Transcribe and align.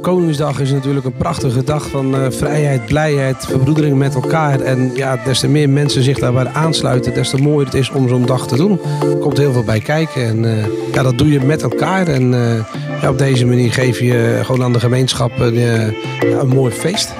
Koningsdag 0.00 0.60
is 0.60 0.70
natuurlijk 0.70 1.06
een 1.06 1.12
prachtige 1.12 1.64
dag 1.64 1.88
van 1.88 2.14
uh, 2.14 2.30
vrijheid, 2.30 2.86
blijheid, 2.86 3.46
verbroedering 3.46 3.98
met 3.98 4.14
elkaar. 4.14 4.60
En 4.60 4.90
ja, 4.94 5.16
des 5.24 5.40
te 5.40 5.48
meer 5.48 5.68
mensen 5.68 6.02
zich 6.02 6.18
daarbij 6.18 6.46
aansluiten, 6.46 7.14
des 7.14 7.30
te 7.30 7.36
mooier 7.36 7.64
het 7.64 7.74
is 7.74 7.90
om 7.90 8.08
zo'n 8.08 8.26
dag 8.26 8.46
te 8.46 8.56
doen. 8.56 8.80
Er 9.00 9.16
komt 9.16 9.36
heel 9.36 9.52
veel 9.52 9.64
bij 9.64 9.80
kijken 9.80 10.24
en 10.24 10.44
uh, 10.44 10.64
ja, 10.92 11.02
dat 11.02 11.18
doe 11.18 11.32
je 11.32 11.40
met 11.40 11.62
elkaar. 11.62 12.06
En 12.06 12.32
uh, 12.32 12.54
ja, 13.02 13.10
op 13.10 13.18
deze 13.18 13.46
manier 13.46 13.72
geef 13.72 13.98
je 13.98 14.40
gewoon 14.42 14.62
aan 14.62 14.72
de 14.72 14.80
gemeenschap 14.80 15.32
een 15.38 16.48
mooi 16.48 16.72
feest. 16.72 17.14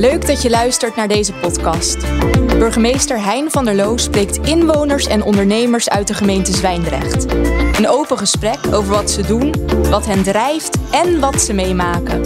Leuk 0.00 0.26
dat 0.26 0.42
je 0.42 0.50
luistert 0.50 0.96
naar 0.96 1.08
deze 1.08 1.32
podcast. 1.32 1.98
Burgemeester 2.46 3.24
Hein 3.24 3.50
van 3.50 3.64
der 3.64 3.74
Loo 3.74 3.96
spreekt 3.96 4.46
inwoners 4.48 5.06
en 5.06 5.22
ondernemers 5.22 5.88
uit 5.88 6.06
de 6.06 6.14
gemeente 6.14 6.52
Zwijndrecht. 6.52 7.32
Een 7.78 7.88
open 7.88 8.18
gesprek 8.18 8.58
over 8.72 8.90
wat 8.90 9.10
ze 9.10 9.26
doen, 9.26 9.54
wat 9.90 10.06
hen 10.06 10.22
drijft 10.22 10.78
en 10.90 11.20
wat 11.20 11.40
ze 11.40 11.52
meemaken. 11.52 12.22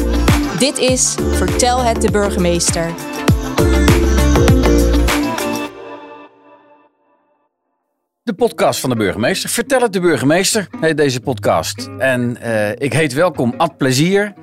Dit 0.59 0.79
is 0.79 1.15
Vertel 1.31 1.83
het 1.83 2.03
de 2.03 2.11
burgemeester. 2.11 2.95
De 8.23 8.35
podcast 8.37 8.81
van 8.81 8.91
de 8.91 8.97
burgemeester. 8.97 9.51
Vertel 9.51 9.81
het 9.81 9.93
de 9.93 10.01
burgemeester, 10.01 10.69
heet 10.81 10.97
deze 10.97 11.21
podcast. 11.21 11.91
En 11.99 12.37
uh, 12.43 12.71
ik 12.71 12.93
heet 12.93 13.13
welkom 13.13 13.55
Ad 13.57 13.77
Plezier, 13.77 14.35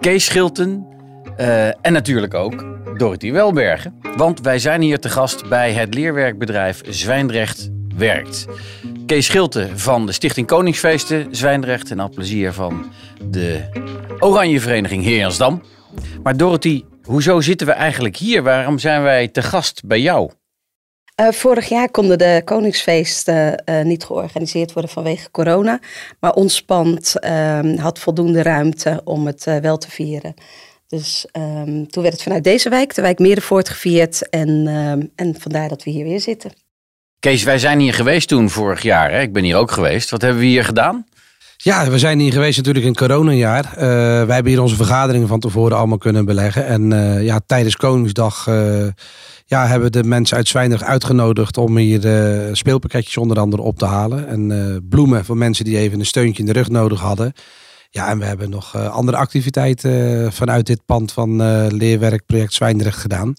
Kees 0.00 0.24
Schilten 0.24 0.94
uh, 1.40 1.66
en 1.66 1.92
natuurlijk 1.92 2.34
ook 2.34 2.64
Dorothy 2.96 3.32
Welbergen. 3.32 4.00
Want 4.16 4.40
wij 4.40 4.58
zijn 4.58 4.80
hier 4.80 4.98
te 4.98 5.08
gast 5.08 5.48
bij 5.48 5.72
het 5.72 5.94
leerwerkbedrijf 5.94 6.80
Zwijndrecht 6.88 7.70
Werkt. 7.96 8.46
Kees 9.06 9.26
Schilte 9.26 9.68
van 9.74 10.06
de 10.06 10.12
Stichting 10.12 10.46
Koningsfeesten 10.46 11.26
Zwijndrecht 11.30 11.90
en 11.90 12.00
al 12.00 12.08
plezier 12.08 12.52
van 12.52 12.92
de 13.24 13.60
Oranje 14.18 14.60
Vereniging 14.60 15.04
Heerjansdam. 15.04 15.62
Maar 16.22 16.36
Dorothy, 16.36 16.84
hoezo 17.02 17.40
zitten 17.40 17.66
we 17.66 17.72
eigenlijk 17.72 18.16
hier? 18.16 18.42
Waarom 18.42 18.78
zijn 18.78 19.02
wij 19.02 19.28
te 19.28 19.42
gast 19.42 19.82
bij 19.84 20.00
jou? 20.00 20.30
Uh, 21.20 21.28
vorig 21.28 21.68
jaar 21.68 21.90
konden 21.90 22.18
de 22.18 22.42
Koningsfeesten 22.44 23.62
uh, 23.64 23.82
niet 23.82 24.04
georganiseerd 24.04 24.72
worden 24.72 24.90
vanwege 24.90 25.30
corona. 25.30 25.80
Maar 26.20 26.32
ons 26.32 26.62
pand 26.62 27.14
uh, 27.20 27.78
had 27.78 27.98
voldoende 27.98 28.42
ruimte 28.42 29.00
om 29.04 29.26
het 29.26 29.44
wel 29.60 29.78
te 29.78 29.90
vieren. 29.90 30.34
Dus 30.88 31.26
um, 31.32 31.88
toen 31.88 32.02
werd 32.02 32.14
het 32.14 32.22
vanuit 32.22 32.44
deze 32.44 32.68
wijk, 32.68 32.94
de 32.94 33.02
wijk 33.02 33.18
Merenvoort, 33.18 33.68
gevierd. 33.68 34.28
En, 34.28 34.48
um, 34.48 35.10
en 35.14 35.34
vandaar 35.40 35.68
dat 35.68 35.84
we 35.84 35.90
hier 35.90 36.04
weer 36.04 36.20
zitten. 36.20 36.52
Kees, 37.18 37.42
wij 37.42 37.58
zijn 37.58 37.80
hier 37.80 37.94
geweest 37.94 38.28
toen 38.28 38.50
vorig 38.50 38.82
jaar. 38.82 39.10
Hè? 39.10 39.20
Ik 39.20 39.32
ben 39.32 39.44
hier 39.44 39.56
ook 39.56 39.70
geweest. 39.70 40.10
Wat 40.10 40.22
hebben 40.22 40.40
we 40.40 40.46
hier 40.46 40.64
gedaan? 40.64 41.06
Ja, 41.56 41.90
we 41.90 41.98
zijn 41.98 42.18
hier 42.18 42.32
geweest 42.32 42.56
natuurlijk 42.56 42.86
in 42.86 42.94
coronajaar. 42.94 43.64
Uh, 43.74 43.80
wij 43.80 44.34
hebben 44.34 44.52
hier 44.52 44.62
onze 44.62 44.76
vergaderingen 44.76 45.28
van 45.28 45.40
tevoren 45.40 45.76
allemaal 45.76 45.98
kunnen 45.98 46.24
beleggen. 46.24 46.66
En 46.66 46.90
uh, 46.90 47.24
ja, 47.24 47.40
tijdens 47.46 47.76
Koningsdag 47.76 48.46
uh, 48.48 48.86
ja, 49.46 49.66
hebben 49.66 49.92
de 49.92 50.04
mensen 50.04 50.36
uit 50.36 50.48
Zwijndrecht 50.48 50.84
uitgenodigd 50.84 51.58
om 51.58 51.76
hier 51.76 52.00
speelpakketjes 52.52 53.16
onder 53.16 53.38
andere 53.38 53.62
op 53.62 53.78
te 53.78 53.84
halen. 53.84 54.28
En 54.28 54.86
bloemen 54.88 55.24
voor 55.24 55.36
mensen 55.36 55.64
die 55.64 55.78
even 55.78 55.98
een 55.98 56.06
steuntje 56.06 56.40
in 56.40 56.46
de 56.46 56.52
rug 56.52 56.68
nodig 56.68 57.00
hadden. 57.00 57.32
Ja, 57.96 58.08
en 58.08 58.18
we 58.18 58.24
hebben 58.24 58.50
nog 58.50 58.76
uh, 58.76 58.88
andere 58.88 59.16
activiteiten 59.16 59.90
uh, 59.90 60.30
vanuit 60.30 60.66
dit 60.66 60.84
pand 60.86 61.12
van 61.12 61.40
uh, 61.42 61.66
Leerwerkproject 61.68 62.52
Zwijndrecht 62.52 62.98
gedaan. 62.98 63.34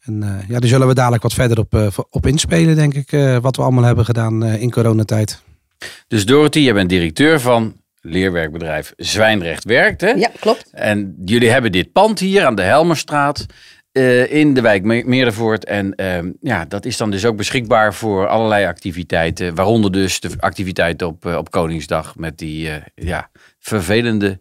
En 0.00 0.44
ja, 0.48 0.58
daar 0.58 0.68
zullen 0.68 0.86
we 0.86 0.94
dadelijk 0.94 1.22
wat 1.22 1.32
verder 1.32 1.58
op, 1.58 2.06
op 2.10 2.26
inspelen, 2.26 2.76
denk 2.76 2.94
ik, 2.94 3.10
wat 3.40 3.56
we 3.56 3.62
allemaal 3.62 3.84
hebben 3.84 4.04
gedaan 4.04 4.44
in 4.44 4.70
coronatijd. 4.70 5.42
Dus 6.06 6.26
Dorothy, 6.26 6.58
jij 6.58 6.74
bent 6.74 6.88
directeur 6.88 7.40
van 7.40 7.76
leerwerkbedrijf 8.00 8.92
Zwijndrecht 8.96 9.64
Werkt, 9.64 10.00
hè? 10.00 10.10
Ja, 10.10 10.30
klopt. 10.40 10.70
En 10.72 11.16
jullie 11.24 11.50
hebben 11.50 11.72
dit 11.72 11.92
pand 11.92 12.18
hier 12.18 12.44
aan 12.44 12.54
de 12.54 12.62
Helmerstraat. 12.62 13.46
Uh, 13.98 14.32
in 14.32 14.54
de 14.54 14.60
wijk 14.60 14.84
Meerdervoort. 14.84 15.64
En 15.64 15.92
uh, 15.96 16.18
ja, 16.40 16.64
dat 16.64 16.84
is 16.84 16.96
dan 16.96 17.10
dus 17.10 17.24
ook 17.24 17.36
beschikbaar 17.36 17.94
voor 17.94 18.28
allerlei 18.28 18.66
activiteiten. 18.66 19.54
Waaronder 19.54 19.92
dus 19.92 20.20
de 20.20 20.30
activiteiten 20.38 21.06
op, 21.06 21.26
uh, 21.26 21.36
op 21.36 21.50
Koningsdag 21.50 22.16
met 22.16 22.38
die 22.38 22.70
ja, 22.94 23.30
vervelende 23.58 24.40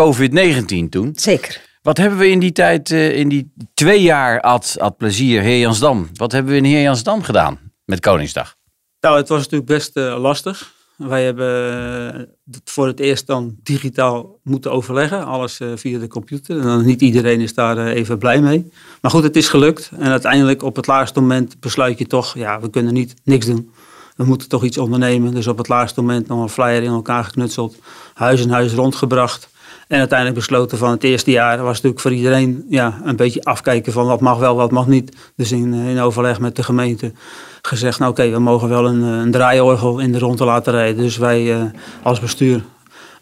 COVID-19 0.00 0.88
toen. 0.90 1.12
Zeker. 1.14 1.60
Wat 1.82 1.96
hebben 1.96 2.18
we 2.18 2.28
in 2.28 2.38
die 2.38 2.52
tijd, 2.52 2.90
in 2.90 3.28
die 3.28 3.52
twee 3.74 4.02
jaar 4.02 4.40
ad, 4.40 4.76
ad 4.78 4.96
plezier 4.96 5.42
Heer 5.42 5.58
Jansdam, 5.58 6.08
wat 6.12 6.32
hebben 6.32 6.52
we 6.52 6.58
in 6.58 6.64
Heer 6.64 6.82
Jansdam 6.82 7.22
gedaan 7.22 7.58
met 7.84 8.00
Koningsdag? 8.00 8.56
Nou, 9.00 9.16
het 9.16 9.28
was 9.28 9.38
natuurlijk 9.38 9.70
best 9.70 9.94
lastig. 9.94 10.72
Wij 10.98 11.24
hebben 11.24 12.28
voor 12.64 12.86
het 12.86 13.00
eerst 13.00 13.26
dan 13.26 13.56
digitaal 13.62 14.38
moeten 14.42 14.72
overleggen, 14.72 15.24
alles 15.26 15.60
via 15.74 15.98
de 15.98 16.08
computer. 16.08 16.60
En 16.60 16.84
niet 16.84 17.00
iedereen 17.00 17.40
is 17.40 17.54
daar 17.54 17.86
even 17.86 18.18
blij 18.18 18.40
mee. 18.40 18.70
Maar 19.00 19.10
goed, 19.10 19.22
het 19.22 19.36
is 19.36 19.48
gelukt. 19.48 19.90
En 19.98 20.10
uiteindelijk 20.10 20.62
op 20.62 20.76
het 20.76 20.86
laatste 20.86 21.20
moment 21.20 21.60
besluit 21.60 21.98
je 21.98 22.06
toch, 22.06 22.34
ja, 22.34 22.60
we 22.60 22.70
kunnen 22.70 22.92
niet 22.92 23.14
niks 23.24 23.46
doen. 23.46 23.70
We 24.16 24.24
moeten 24.24 24.48
toch 24.48 24.64
iets 24.64 24.78
ondernemen. 24.78 25.34
Dus 25.34 25.46
op 25.46 25.58
het 25.58 25.68
laatste 25.68 26.00
moment 26.00 26.26
nog 26.26 26.42
een 26.42 26.48
flyer 26.48 26.82
in 26.82 26.90
elkaar 26.90 27.24
geknutseld, 27.24 27.76
huis 28.14 28.40
in 28.40 28.50
huis 28.50 28.72
rondgebracht. 28.72 29.48
En 29.88 29.98
uiteindelijk 29.98 30.38
besloten 30.38 30.78
van 30.78 30.90
het 30.90 31.04
eerste 31.04 31.30
jaar 31.30 31.62
was 31.62 31.74
natuurlijk 31.74 32.00
voor 32.00 32.12
iedereen 32.12 32.64
ja, 32.68 33.00
een 33.04 33.16
beetje 33.16 33.44
afkijken 33.44 33.92
van 33.92 34.06
wat 34.06 34.20
mag 34.20 34.38
wel, 34.38 34.56
wat 34.56 34.70
mag 34.70 34.86
niet. 34.86 35.16
Dus 35.36 35.52
in, 35.52 35.74
in 35.74 36.00
overleg 36.00 36.40
met 36.40 36.56
de 36.56 36.62
gemeente 36.62 37.12
gezegd, 37.62 37.98
nou 37.98 38.10
oké, 38.10 38.20
okay, 38.20 38.32
we 38.32 38.38
mogen 38.38 38.68
wel 38.68 38.86
een, 38.86 39.02
een 39.02 39.30
draaiorgel 39.30 39.98
in 39.98 40.12
de 40.12 40.18
ronde 40.18 40.44
laten 40.44 40.72
rijden. 40.72 41.02
Dus 41.02 41.16
wij 41.16 41.42
uh, 41.42 41.62
als 42.02 42.20
bestuur 42.20 42.62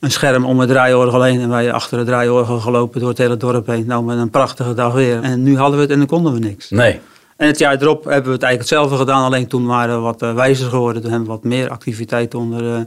een 0.00 0.10
scherm 0.10 0.44
om 0.44 0.60
het 0.60 0.68
draaiorgel 0.68 1.22
heen 1.22 1.40
en 1.40 1.48
wij 1.48 1.72
achter 1.72 1.98
het 1.98 2.06
draaiorgel 2.06 2.58
gelopen 2.58 3.00
door 3.00 3.08
het 3.08 3.18
hele 3.18 3.36
dorp 3.36 3.66
heen. 3.66 3.86
Nou, 3.86 4.04
met 4.04 4.18
een 4.18 4.30
prachtige 4.30 4.74
dag 4.74 4.92
weer. 4.92 5.22
En 5.22 5.42
nu 5.42 5.56
hadden 5.56 5.76
we 5.76 5.82
het 5.82 5.92
en 5.92 5.98
dan 5.98 6.06
konden 6.06 6.32
we 6.32 6.38
niks. 6.38 6.70
Nee. 6.70 7.00
En 7.36 7.46
het 7.46 7.58
jaar 7.58 7.82
erop 7.82 8.04
hebben 8.04 8.24
we 8.24 8.32
het 8.32 8.42
eigenlijk 8.42 8.58
hetzelfde 8.58 8.96
gedaan, 8.96 9.24
alleen 9.24 9.46
toen 9.46 9.66
waren 9.66 9.94
we 9.94 10.00
wat 10.00 10.20
wijzer 10.20 10.70
geworden. 10.70 11.02
Toen 11.02 11.10
hebben 11.10 11.28
we 11.28 11.34
wat 11.34 11.44
meer 11.44 11.70
activiteiten 11.70 12.38
onder, 12.38 12.86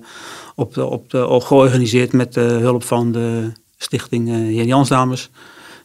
op 0.55 0.73
de, 0.73 0.85
op 0.85 1.09
de, 1.09 1.27
op 1.27 1.43
georganiseerd 1.43 2.13
met 2.13 2.33
de 2.33 2.41
hulp 2.41 2.83
van 2.83 3.11
de 3.11 3.51
stichting 3.83 4.27
uh, 4.27 4.35
Heer 4.35 4.65
Jansdames. 4.65 5.29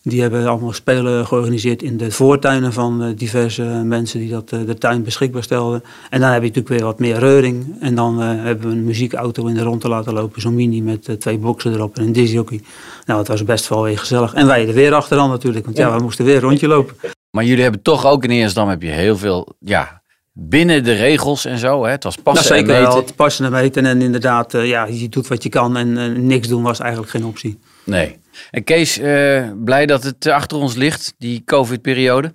Die 0.03 0.21
hebben 0.21 0.47
allemaal 0.47 0.73
spelen 0.73 1.27
georganiseerd 1.27 1.83
in 1.83 1.97
de 1.97 2.11
voortuinen 2.11 2.73
van 2.73 3.03
uh, 3.03 3.17
diverse 3.17 3.63
mensen 3.63 4.21
die 4.21 4.31
dat, 4.31 4.53
uh, 4.53 4.67
de 4.67 4.79
tuin 4.79 5.03
beschikbaar 5.03 5.43
stelden. 5.43 5.83
En 6.11 6.21
dan 6.21 6.31
heb 6.31 6.43
je 6.43 6.49
natuurlijk 6.49 6.75
weer 6.75 6.85
wat 6.85 6.99
meer 6.99 7.19
reuring. 7.19 7.77
En 7.81 7.95
dan 7.95 8.23
uh, 8.23 8.27
hebben 8.27 8.69
we 8.69 8.77
een 8.77 8.85
muziekauto 8.85 9.47
in 9.47 9.55
de 9.55 9.63
rond 9.63 9.81
te 9.81 9.89
laten 9.89 10.13
lopen, 10.13 10.41
zo'n 10.41 10.55
mini 10.55 10.83
met 10.83 11.21
twee 11.21 11.39
boxen 11.39 11.73
erop 11.73 11.97
en 11.97 12.03
een 12.03 12.13
disjockey. 12.13 12.61
Nou, 13.05 13.19
het 13.19 13.29
was 13.29 13.45
best 13.45 13.69
wel 13.69 13.83
weer 13.83 13.99
gezellig. 13.99 14.35
En 14.35 14.47
wij 14.47 14.69
er 14.69 14.75
weer 14.75 14.95
achteraan 14.95 15.31
natuurlijk, 15.31 15.65
want 15.65 15.77
ja, 15.77 15.89
ja 15.89 15.97
we 15.97 16.03
moesten 16.03 16.25
weer 16.25 16.35
een 16.35 16.41
rondje 16.41 16.69
lopen. 16.69 16.97
Maar 17.31 17.45
jullie 17.45 17.63
hebben 17.63 17.83
toch 17.83 18.07
ook 18.07 18.25
in 18.25 18.31
Eersdam 18.31 18.69
heb 18.69 18.83
je 18.83 18.91
heel 18.91 19.17
veel, 19.17 19.57
ja, 19.59 20.03
binnen 20.33 20.85
de 20.85 20.93
regels 20.93 21.45
en 21.45 21.59
zo. 21.59 21.85
Hè? 21.85 21.91
Het 21.91 22.05
was 22.05 22.17
passen 22.17 22.49
nou, 22.49 22.57
zeker 22.57 22.75
en 22.75 22.81
meten. 22.81 22.97
Wel, 22.97 23.07
het 23.07 23.17
passen 23.17 23.45
en 23.45 23.53
meten. 23.53 23.87
En 23.87 24.03
inderdaad, 24.03 24.53
ja, 24.53 24.85
je 24.85 25.09
doet 25.09 25.29
wat 25.29 25.43
je 25.43 25.49
kan 25.49 25.77
en 25.77 26.27
niks 26.27 26.49
doen 26.49 26.63
was 26.63 26.81
eigenlijk 26.81 27.11
geen 27.11 27.25
optie. 27.25 27.59
Nee. 27.85 28.19
En 28.51 28.65
Kees, 28.65 28.99
uh, 28.99 29.51
blij 29.65 29.87
dat 29.87 30.03
het 30.03 30.27
achter 30.27 30.59
ons 30.59 30.75
ligt, 30.75 31.15
die 31.19 31.43
COVID-periode? 31.45 32.35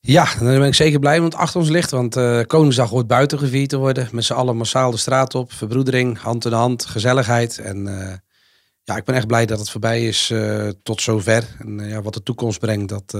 Ja, 0.00 0.24
daar 0.24 0.58
ben 0.58 0.66
ik 0.66 0.74
zeker 0.74 0.98
blij 0.98 1.20
want 1.20 1.34
achter 1.34 1.60
ons 1.60 1.68
ligt. 1.68 1.90
Want 1.90 2.16
uh, 2.16 2.40
Koningsdag 2.46 2.90
wordt 2.90 3.08
buiten 3.08 3.38
gevierd 3.38 3.68
te 3.68 3.76
worden. 3.76 4.08
Met 4.12 4.24
z'n 4.24 4.32
allen 4.32 4.56
massaal 4.56 4.90
de 4.90 4.96
straat 4.96 5.34
op. 5.34 5.52
Verbroedering, 5.52 6.18
hand 6.18 6.44
in 6.44 6.52
hand, 6.52 6.84
gezelligheid. 6.84 7.58
En 7.58 7.86
uh, 7.86 8.12
ja, 8.82 8.96
ik 8.96 9.04
ben 9.04 9.14
echt 9.14 9.26
blij 9.26 9.46
dat 9.46 9.58
het 9.58 9.70
voorbij 9.70 10.06
is 10.06 10.32
tot 10.82 11.02
zover. 11.02 11.44
En 11.58 11.88
ja, 11.88 12.02
wat 12.02 12.14
de 12.14 12.22
toekomst 12.22 12.58
brengt, 12.58 12.88
dat, 12.88 13.10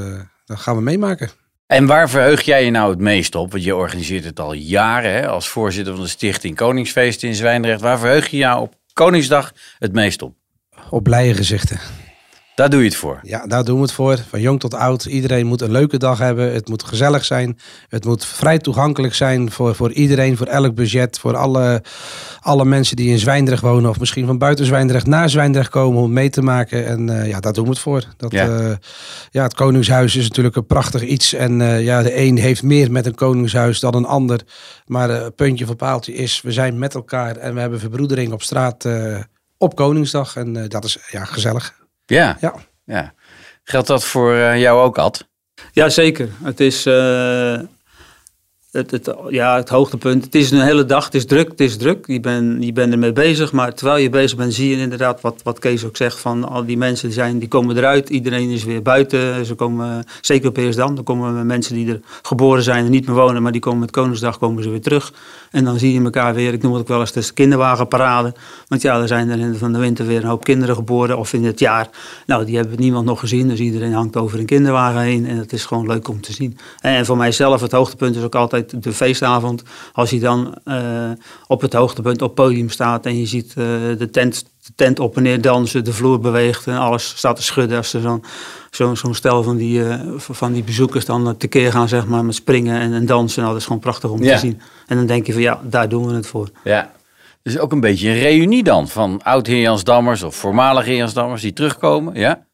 dat 0.45 0.59
gaan 0.59 0.77
we 0.77 0.83
meemaken. 0.83 1.31
En 1.67 1.87
waar 1.87 2.11
verheug 2.11 2.43
jij 2.43 2.65
je 2.65 2.71
nou 2.71 2.91
het 2.91 3.01
meest 3.01 3.35
op? 3.35 3.51
Want 3.51 3.65
je 3.65 3.77
organiseert 3.77 4.25
het 4.25 4.41
al 4.41 4.53
jaren 4.53 5.13
hè, 5.13 5.29
als 5.29 5.49
voorzitter 5.49 5.95
van 5.95 6.03
de 6.03 6.09
Stichting 6.09 6.57
Koningsfeest 6.57 7.23
in 7.23 7.35
Zwijndrecht. 7.35 7.81
Waar 7.81 7.99
verheug 7.99 8.29
je 8.29 8.37
jou 8.37 8.61
op 8.61 8.75
Koningsdag 8.93 9.53
het 9.79 9.93
meest 9.93 10.23
op? 10.23 10.35
Op 10.91 11.03
blije 11.03 11.35
gezichten. 11.35 11.81
Daar 12.57 12.71
doe 12.71 12.81
je 12.81 12.87
het 12.87 12.97
voor? 12.97 13.21
Ja, 13.23 13.47
daar 13.47 13.65
doen 13.65 13.77
we 13.77 13.83
het 13.83 13.93
voor. 13.93 14.19
Van 14.29 14.41
jong 14.41 14.61
tot 14.61 14.75
oud. 14.75 15.05
Iedereen 15.05 15.47
moet 15.47 15.61
een 15.61 15.71
leuke 15.71 15.99
dag 15.99 16.19
hebben. 16.19 16.53
Het 16.53 16.69
moet 16.69 16.83
gezellig 16.83 17.25
zijn. 17.25 17.59
Het 17.89 18.05
moet 18.05 18.27
vrij 18.27 18.59
toegankelijk 18.59 19.15
zijn 19.15 19.51
voor, 19.51 19.75
voor 19.75 19.93
iedereen, 19.93 20.37
voor 20.37 20.47
elk 20.47 20.75
budget. 20.75 21.19
Voor 21.19 21.37
alle, 21.37 21.83
alle 22.41 22.65
mensen 22.65 22.97
die 22.97 23.11
in 23.11 23.19
Zwijndrecht 23.19 23.63
wonen 23.63 23.91
of 23.91 23.99
misschien 23.99 24.27
van 24.27 24.39
buiten 24.39 24.65
Zwijndrecht 24.65 25.07
naar 25.07 25.31
Zwijndrecht 25.31 25.69
komen 25.69 26.03
om 26.03 26.13
mee 26.13 26.31
te 26.31 26.43
maken. 26.43 26.87
En 26.87 27.09
uh, 27.09 27.29
ja, 27.29 27.41
daar 27.41 27.53
doen 27.53 27.65
we 27.65 27.71
het 27.71 27.79
voor. 27.79 28.05
Dat, 28.17 28.33
ja. 28.33 28.49
Uh, 28.49 28.73
ja, 29.31 29.43
het 29.43 29.55
Koningshuis 29.55 30.17
is 30.17 30.29
natuurlijk 30.29 30.57
een 30.57 30.67
prachtig 30.67 31.03
iets. 31.03 31.33
En 31.33 31.61
uh, 31.61 31.85
ja, 31.85 32.03
de 32.03 32.19
een 32.19 32.39
heeft 32.39 32.63
meer 32.63 32.93
met 32.93 33.07
een 33.07 33.15
Koningshuis 33.15 33.81
dan 33.81 33.95
een 33.95 34.07
ander. 34.07 34.41
Maar 34.87 35.31
puntje 35.31 35.67
voor 35.67 35.77
paaltje 35.77 36.15
is, 36.15 36.41
we 36.43 36.53
zijn 36.53 36.79
met 36.79 36.95
elkaar 36.95 37.37
en 37.37 37.55
we 37.55 37.61
hebben 37.61 37.81
verbroedering 37.81 38.33
op 38.33 38.43
straat 38.43 38.85
op 39.59 39.75
Koningsdag. 39.75 40.37
En 40.37 40.69
dat 40.69 40.85
is 40.85 40.99
ja, 41.11 41.25
gezellig. 41.25 41.75
Ja. 42.07 42.37
ja. 42.41 42.55
ja. 42.85 43.15
Geldt 43.63 43.87
dat 43.87 44.05
voor 44.05 44.35
uh, 44.35 44.61
jou 44.61 44.81
ook, 44.81 44.99
Ad? 44.99 45.29
Ja, 45.73 45.89
zeker. 45.89 46.29
Het 46.43 46.61
is, 46.61 46.87
uh, 46.87 47.61
het, 48.77 48.91
het, 48.91 49.15
ja, 49.29 49.57
het 49.57 49.69
hoogtepunt. 49.69 50.25
Het 50.25 50.35
is 50.35 50.51
een 50.51 50.61
hele 50.61 50.85
dag, 50.85 51.05
het 51.05 51.15
is 51.15 51.27
druk, 51.27 51.49
het 51.49 51.61
is 51.61 51.77
druk. 51.77 52.07
Je 52.07 52.21
bent 52.21 52.65
je 52.65 52.73
bent 52.73 52.93
ermee 52.93 53.13
bezig, 53.13 53.53
maar 53.53 53.75
terwijl 53.75 54.03
je 54.03 54.11
bezig 54.11 54.37
bent 54.37 54.55
zie 54.55 54.71
je 54.71 54.77
inderdaad 54.77 55.21
wat, 55.21 55.41
wat 55.43 55.59
Kees 55.59 55.85
ook 55.85 55.97
zegt 55.97 56.19
van 56.19 56.49
al 56.49 56.65
die 56.65 56.77
mensen 56.77 57.07
die 57.07 57.17
zijn, 57.17 57.39
die 57.39 57.49
komen 57.49 57.77
eruit. 57.77 58.09
Iedereen 58.09 58.51
is 58.51 58.65
weer 58.65 58.83
buiten. 58.83 59.47
Ze 59.47 59.55
komen, 59.55 60.05
zeker 60.21 60.49
op 60.49 60.57
Eersdam, 60.57 60.95
dan 60.95 61.05
komen 61.05 61.47
mensen 61.47 61.75
die 61.75 61.89
er 61.89 62.01
geboren 62.23 62.63
zijn 62.63 62.85
en 62.85 62.91
niet 62.91 63.07
meer 63.07 63.17
wonen, 63.17 63.43
maar 63.43 63.53
die 63.53 63.61
komen 63.61 63.81
met 63.81 63.91
Koningsdag 63.91 64.39
komen 64.39 64.63
ze 64.63 64.71
weer 64.71 64.81
terug. 64.81 65.13
En 65.51 65.65
dan 65.65 65.79
zie 65.79 65.93
je 65.93 66.03
elkaar 66.03 66.35
weer, 66.35 66.53
ik 66.53 66.63
noem 66.63 66.73
het 66.73 66.81
ook 66.81 66.89
wel 66.89 67.01
eens 67.01 67.13
de 67.13 67.33
kinderwagenparade. 67.35 68.35
Want 68.69 68.83
ja, 68.83 69.01
er 69.01 69.09
zijn 69.09 69.31
er 69.31 69.39
in 69.39 69.55
van 69.55 69.73
de 69.73 69.79
winter 69.79 70.07
weer 70.07 70.23
een 70.23 70.29
hoop 70.29 70.45
kinderen 70.45 70.75
geboren 70.75 71.19
of 71.19 71.33
in 71.33 71.45
het 71.45 71.59
jaar. 71.59 71.89
Nou, 72.27 72.45
die 72.45 72.57
hebben 72.57 72.81
niemand 72.81 73.07
nog 73.07 73.21
gezien, 73.21 73.49
dus 73.49 73.59
iedereen 73.59 73.93
hangt 73.93 74.17
over 74.17 74.39
een 74.39 74.47
kinderwagen 74.47 75.01
heen 75.01 75.27
en 75.27 75.37
het 75.37 75.53
is 75.53 75.65
gewoon 75.65 75.87
leuk 75.87 76.09
om 76.09 76.21
te 76.21 76.33
zien. 76.33 76.59
En 76.81 77.07
voor 77.07 77.17
mijzelf, 77.17 77.61
het 77.61 77.73
hoogtepunt 77.73 78.17
is 78.17 78.23
ook 78.23 78.35
altijd 78.35 78.66
de 78.77 78.93
feestavond. 78.93 79.63
Als 79.93 80.11
je 80.11 80.21
dan 80.21 80.55
uh, 80.65 81.11
op 81.47 81.61
het 81.61 81.73
hoogtepunt 81.73 82.23
op 82.23 82.37
het 82.37 82.47
podium 82.47 82.71
staat 82.71 83.07
en 83.07 83.19
je 83.19 83.27
ziet 83.27 83.55
uh, 83.59 83.65
de, 83.99 84.09
tent, 84.11 84.45
de 84.61 84.73
tent 84.75 85.01
op 85.01 85.17
en 85.17 85.23
neer 85.23 85.41
dansen, 85.41 85.85
de 85.85 85.93
vloer 85.93 86.21
beweegt 86.21 86.67
en 86.67 86.77
alles 86.77 87.13
staat 87.17 87.37
te 87.37 87.43
schudden. 87.43 87.77
Als 87.77 87.93
er 87.93 88.21
zo'n 88.71 88.97
zo'n 88.97 89.15
stel 89.15 89.43
van 89.43 89.57
die, 89.57 89.79
uh, 89.79 89.95
van 90.17 90.53
die 90.53 90.65
bezoekers 90.65 91.05
dan 91.05 91.37
tekeer 91.37 91.73
gaan, 91.73 91.89
zeg 91.89 92.07
maar, 92.07 92.25
met 92.25 92.35
springen 92.35 92.81
en, 92.81 92.93
en 92.93 93.07
dansen. 93.07 93.41
Nou, 93.41 93.53
dat 93.53 93.61
is 93.61 93.67
gewoon 93.67 93.83
prachtig 93.83 94.11
om 94.11 94.23
Ja. 94.23 94.33
te 94.35 94.39
zien. 94.39 94.61
En 94.87 94.97
dan 94.97 95.07
denk 95.07 95.27
je 95.27 95.33
van 95.33 95.43
ja, 95.43 95.61
daar 95.65 95.89
doen 95.89 96.07
we 96.07 96.15
het 96.15 96.27
voor. 96.27 96.49
Ja. 96.65 96.91
Dus 97.43 97.59
ook 97.59 97.73
een 97.73 97.81
beetje 97.81 98.09
een 98.09 98.19
reunie 98.19 98.63
dan 98.63 98.89
van 98.89 99.21
oud-heer 99.23 99.61
Jans 99.61 99.85
Dammers 99.85 100.23
of 100.23 100.35
voormalige 100.37 100.89
heer 100.89 100.99
Jans 100.99 101.15
Dammers 101.15 101.43
die 101.43 101.53
terugkomen. 101.53 102.15
Ja? 102.15 102.46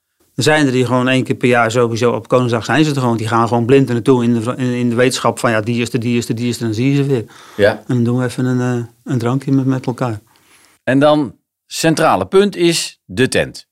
Zijn 0.42 0.66
er 0.66 0.72
die 0.72 0.86
gewoon 0.86 1.08
één 1.08 1.24
keer 1.24 1.34
per 1.34 1.48
jaar 1.48 1.70
sowieso 1.70 2.12
op 2.12 2.28
Koningsdag 2.28 2.64
zijn 2.64 2.84
ze 2.84 2.94
er 2.94 3.00
gewoon. 3.00 3.16
Die 3.16 3.28
gaan 3.28 3.48
gewoon 3.48 3.64
blind 3.66 3.88
er 3.88 3.94
naartoe 3.94 4.24
in 4.24 4.34
de, 4.34 4.54
in, 4.56 4.72
in 4.72 4.88
de 4.88 4.94
wetenschap 4.94 5.38
van 5.38 5.50
ja, 5.50 5.60
die 5.60 5.80
is 5.82 5.92
er, 5.92 6.00
die 6.00 6.16
is 6.18 6.28
er, 6.28 6.34
die 6.34 6.48
is 6.48 6.56
er. 6.58 6.64
Dan 6.64 6.74
zie 6.74 6.90
je 6.90 6.96
ze 6.96 7.04
weer. 7.04 7.24
ja. 7.56 7.70
En 7.70 7.94
dan 7.94 8.04
doen 8.04 8.18
we 8.18 8.24
even 8.24 8.44
een, 8.44 8.60
eh, 8.78 8.84
een 9.12 9.18
drankje 9.18 9.52
met, 9.52 9.66
met 9.66 9.86
elkaar. 9.86 10.20
En 10.84 10.98
dan, 10.98 11.36
centrale 11.66 12.26
punt 12.26 12.56
is 12.56 13.00
de 13.04 13.28
tent. 13.28 13.66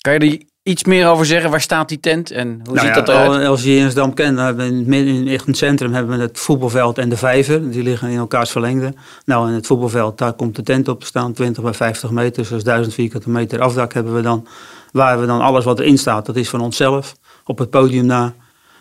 Kan 0.00 0.12
je 0.12 0.18
er 0.18 0.38
iets 0.62 0.84
meer 0.84 1.08
over 1.08 1.26
zeggen? 1.26 1.50
Waar 1.50 1.60
staat 1.60 1.88
die 1.88 2.00
tent 2.00 2.30
en 2.30 2.48
hoe 2.48 2.74
Nou 2.74 2.78
ziet 2.78 2.86
ja, 2.88 2.94
dat 2.94 3.08
eruit? 3.08 3.28
al- 3.42 3.46
Als 3.50 3.62
je 3.62 3.74
Jensdam 3.74 4.14
kent, 4.14 4.36
dan 4.36 4.44
hebben 4.46 4.68
we 4.86 4.96
in 4.96 5.06
in, 5.26 5.28
het 5.46 5.56
centrum 5.56 5.92
hebben 5.92 6.16
we 6.16 6.22
het 6.22 6.38
voetbalveld 6.38 6.98
en 6.98 7.08
de 7.08 7.16
vijver. 7.16 7.70
Die 7.70 7.82
liggen 7.82 8.08
in 8.10 8.18
elkaars 8.18 8.50
verlengde. 8.50 8.94
Nou, 9.24 9.48
in 9.48 9.54
het 9.54 9.66
voetbalveld, 9.66 10.18
daar 10.18 10.32
komt 10.32 10.56
de 10.56 10.62
tent 10.62 10.88
op 10.88 11.00
te 11.00 11.06
staan, 11.06 11.32
20 11.32 11.62
bij 11.62 11.74
50 11.74 12.10
meter. 12.10 12.36
Dus 12.42 12.48
dat 12.48 12.58
is 12.58 12.64
1000 12.64 12.94
vierkante 12.94 13.30
meter 13.30 13.60
afdak 13.60 13.92
hebben 13.92 14.14
we 14.14 14.20
dan. 14.22 14.46
Waar 14.92 15.20
we 15.20 15.26
dan 15.26 15.40
alles 15.40 15.64
wat 15.64 15.78
erin 15.80 15.98
staat, 15.98 16.26
dat 16.26 16.36
is 16.36 16.48
van 16.48 16.60
onszelf. 16.60 17.14
Op 17.44 17.58
het 17.58 17.70
podium 17.70 18.06
na. 18.06 18.34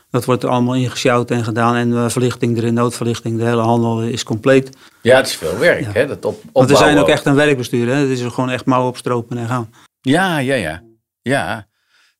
Dat 0.09 0.25
wordt 0.25 0.43
er 0.43 0.49
allemaal 0.49 0.75
ingesjouwd 0.75 1.31
en 1.31 1.43
gedaan. 1.43 1.75
En 1.75 1.89
de 1.89 2.09
verlichting 2.09 2.57
erin, 2.57 2.73
noodverlichting, 2.73 3.37
de 3.37 3.45
hele 3.45 3.61
handel 3.61 4.01
is 4.01 4.23
compleet. 4.23 4.77
Ja, 5.01 5.15
het 5.17 5.27
is 5.27 5.35
veel 5.35 5.57
werk, 5.57 5.79
Ja. 5.81 5.91
hè? 5.91 6.07
Dat 6.07 6.25
op, 6.25 6.41
Want 6.53 6.69
we 6.69 6.75
zijn 6.75 6.87
opbouwen 6.89 7.01
ook 7.01 7.09
echt 7.09 7.25
een 7.25 7.35
werkbestuur. 7.35 7.87
Hè? 7.87 7.93
Het 7.93 8.09
is 8.09 8.21
gewoon 8.21 8.49
echt 8.49 8.65
mouwen 8.65 8.89
opstropen 8.89 9.37
en 9.37 9.47
gaan. 9.47 9.69
Ja, 10.01 10.37
ja, 10.37 10.55
ja. 10.55 10.81
Ja. 11.21 11.67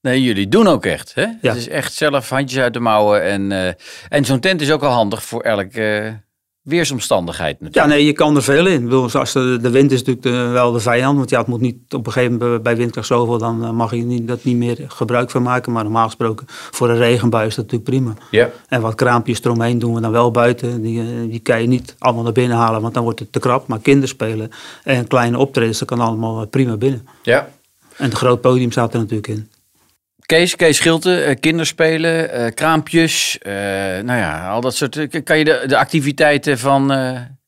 Nee, 0.02 0.24
jullie 0.24 0.48
doen 0.48 0.68
ook 0.68 0.86
echt, 0.86 1.14
hè? 1.14 1.22
Ja. 1.22 1.36
Het 1.42 1.56
is 1.56 1.68
echt 1.68 1.94
zelf 1.94 2.30
handjes 2.30 2.60
uit 2.62 2.74
de 2.74 2.80
mouwen. 2.80 3.24
En, 3.24 3.52
eh, 3.52 3.74
en 4.10 4.26
zo'n 4.26 4.40
tent 4.40 4.62
is 4.62 4.72
ook 4.72 4.84
al 4.84 4.92
handig 4.92 5.24
voor 5.24 5.42
elke 5.42 5.98
eh, 5.98 6.14
weersomstandigheid 6.66 7.56
Ja, 7.60 7.66
natuurlijk. 7.66 7.94
nee, 7.96 8.06
je 8.06 8.14
kan 8.14 8.36
er 8.36 8.44
veel 8.44 8.66
in. 8.68 8.74
Ik 8.74 8.84
bedoel, 8.84 9.10
zoals 9.10 9.32
de, 9.34 9.58
de 9.62 9.70
wind 9.70 9.92
is 9.92 10.04
natuurlijk 10.04 10.26
de- 10.26 10.52
wel 10.52 10.72
de 10.72 10.80
vijand. 10.80 11.18
Want 11.18 11.30
ja, 11.30 11.38
het 11.40 11.48
moet 11.48 11.62
niet 11.62 11.94
op 11.94 12.06
een 12.08 12.12
gegeven 12.12 12.38
moment 12.38 12.64
bij 12.64 12.76
windkracht 12.76 13.08
zoveel, 13.08 13.38
dan 13.38 13.64
eh, 13.64 13.72
mag 13.72 13.92
je 13.96 14.04
niet, 14.04 14.28
dat 14.28 14.44
niet 14.44 14.56
meer 14.58 14.78
gebruik 14.88 15.30
van 15.32 15.42
maken. 15.44 15.72
Maar 15.72 15.84
normaal 15.84 16.06
gesproken, 16.06 16.46
voor 16.50 16.90
een 16.90 16.98
regenbui 16.98 17.48
is 17.48 17.56
dat 17.56 17.66
natuurlijk 17.72 17.90
prima. 17.92 18.14
Ja. 18.32 18.50
En 18.68 18.82
wat 18.82 18.96
kraampjes 18.96 19.44
eromheen 19.44 19.80
doen 19.80 19.94
we 19.94 20.02
dan 20.02 20.12
wel 20.12 20.32
buiten. 20.32 20.82
Die, 20.82 21.00
eh, 21.02 21.08
die 21.30 21.40
kan 21.40 21.62
je 21.62 21.68
niet 21.68 21.96
allemaal 22.00 22.24
naar 22.24 22.32
binnen 22.32 22.58
halen, 22.58 22.82
want 22.82 22.94
dan 22.94 23.04
wordt 23.04 23.20
het 23.20 23.32
te 23.32 23.40
krap. 23.40 23.68
Maar 23.68 23.80
kinderspelen 23.80 24.50
en 24.84 25.08
kleine 25.08 25.38
optredens, 25.38 25.80
dat 25.80 25.88
kan 25.88 26.00
allemaal 26.00 26.46
prima 26.48 26.78
binnen. 26.78 27.08
ja. 27.24 27.50
En 27.98 28.06
het 28.06 28.14
groot 28.14 28.42
podium 28.42 28.72
staat 28.72 28.94
er 28.94 29.00
natuurlijk 29.00 29.28
in. 29.28 29.50
Kees, 30.26 30.56
Kees 30.56 30.78
Schilte, 30.78 31.24
eh, 31.24 31.36
kinderspelen, 31.40 32.32
eh, 32.32 32.54
kraampjes, 32.54 33.38
eh, 33.38 33.54
nou 34.04 34.20
ja, 34.20 34.50
al 34.50 34.62
dat 34.62 34.76
soort. 34.76 35.24
Kan 35.24 35.38
je 35.38 35.44
de, 35.44 35.64
de 35.68 35.78
activiteiten 35.78 36.60
van 36.60 36.94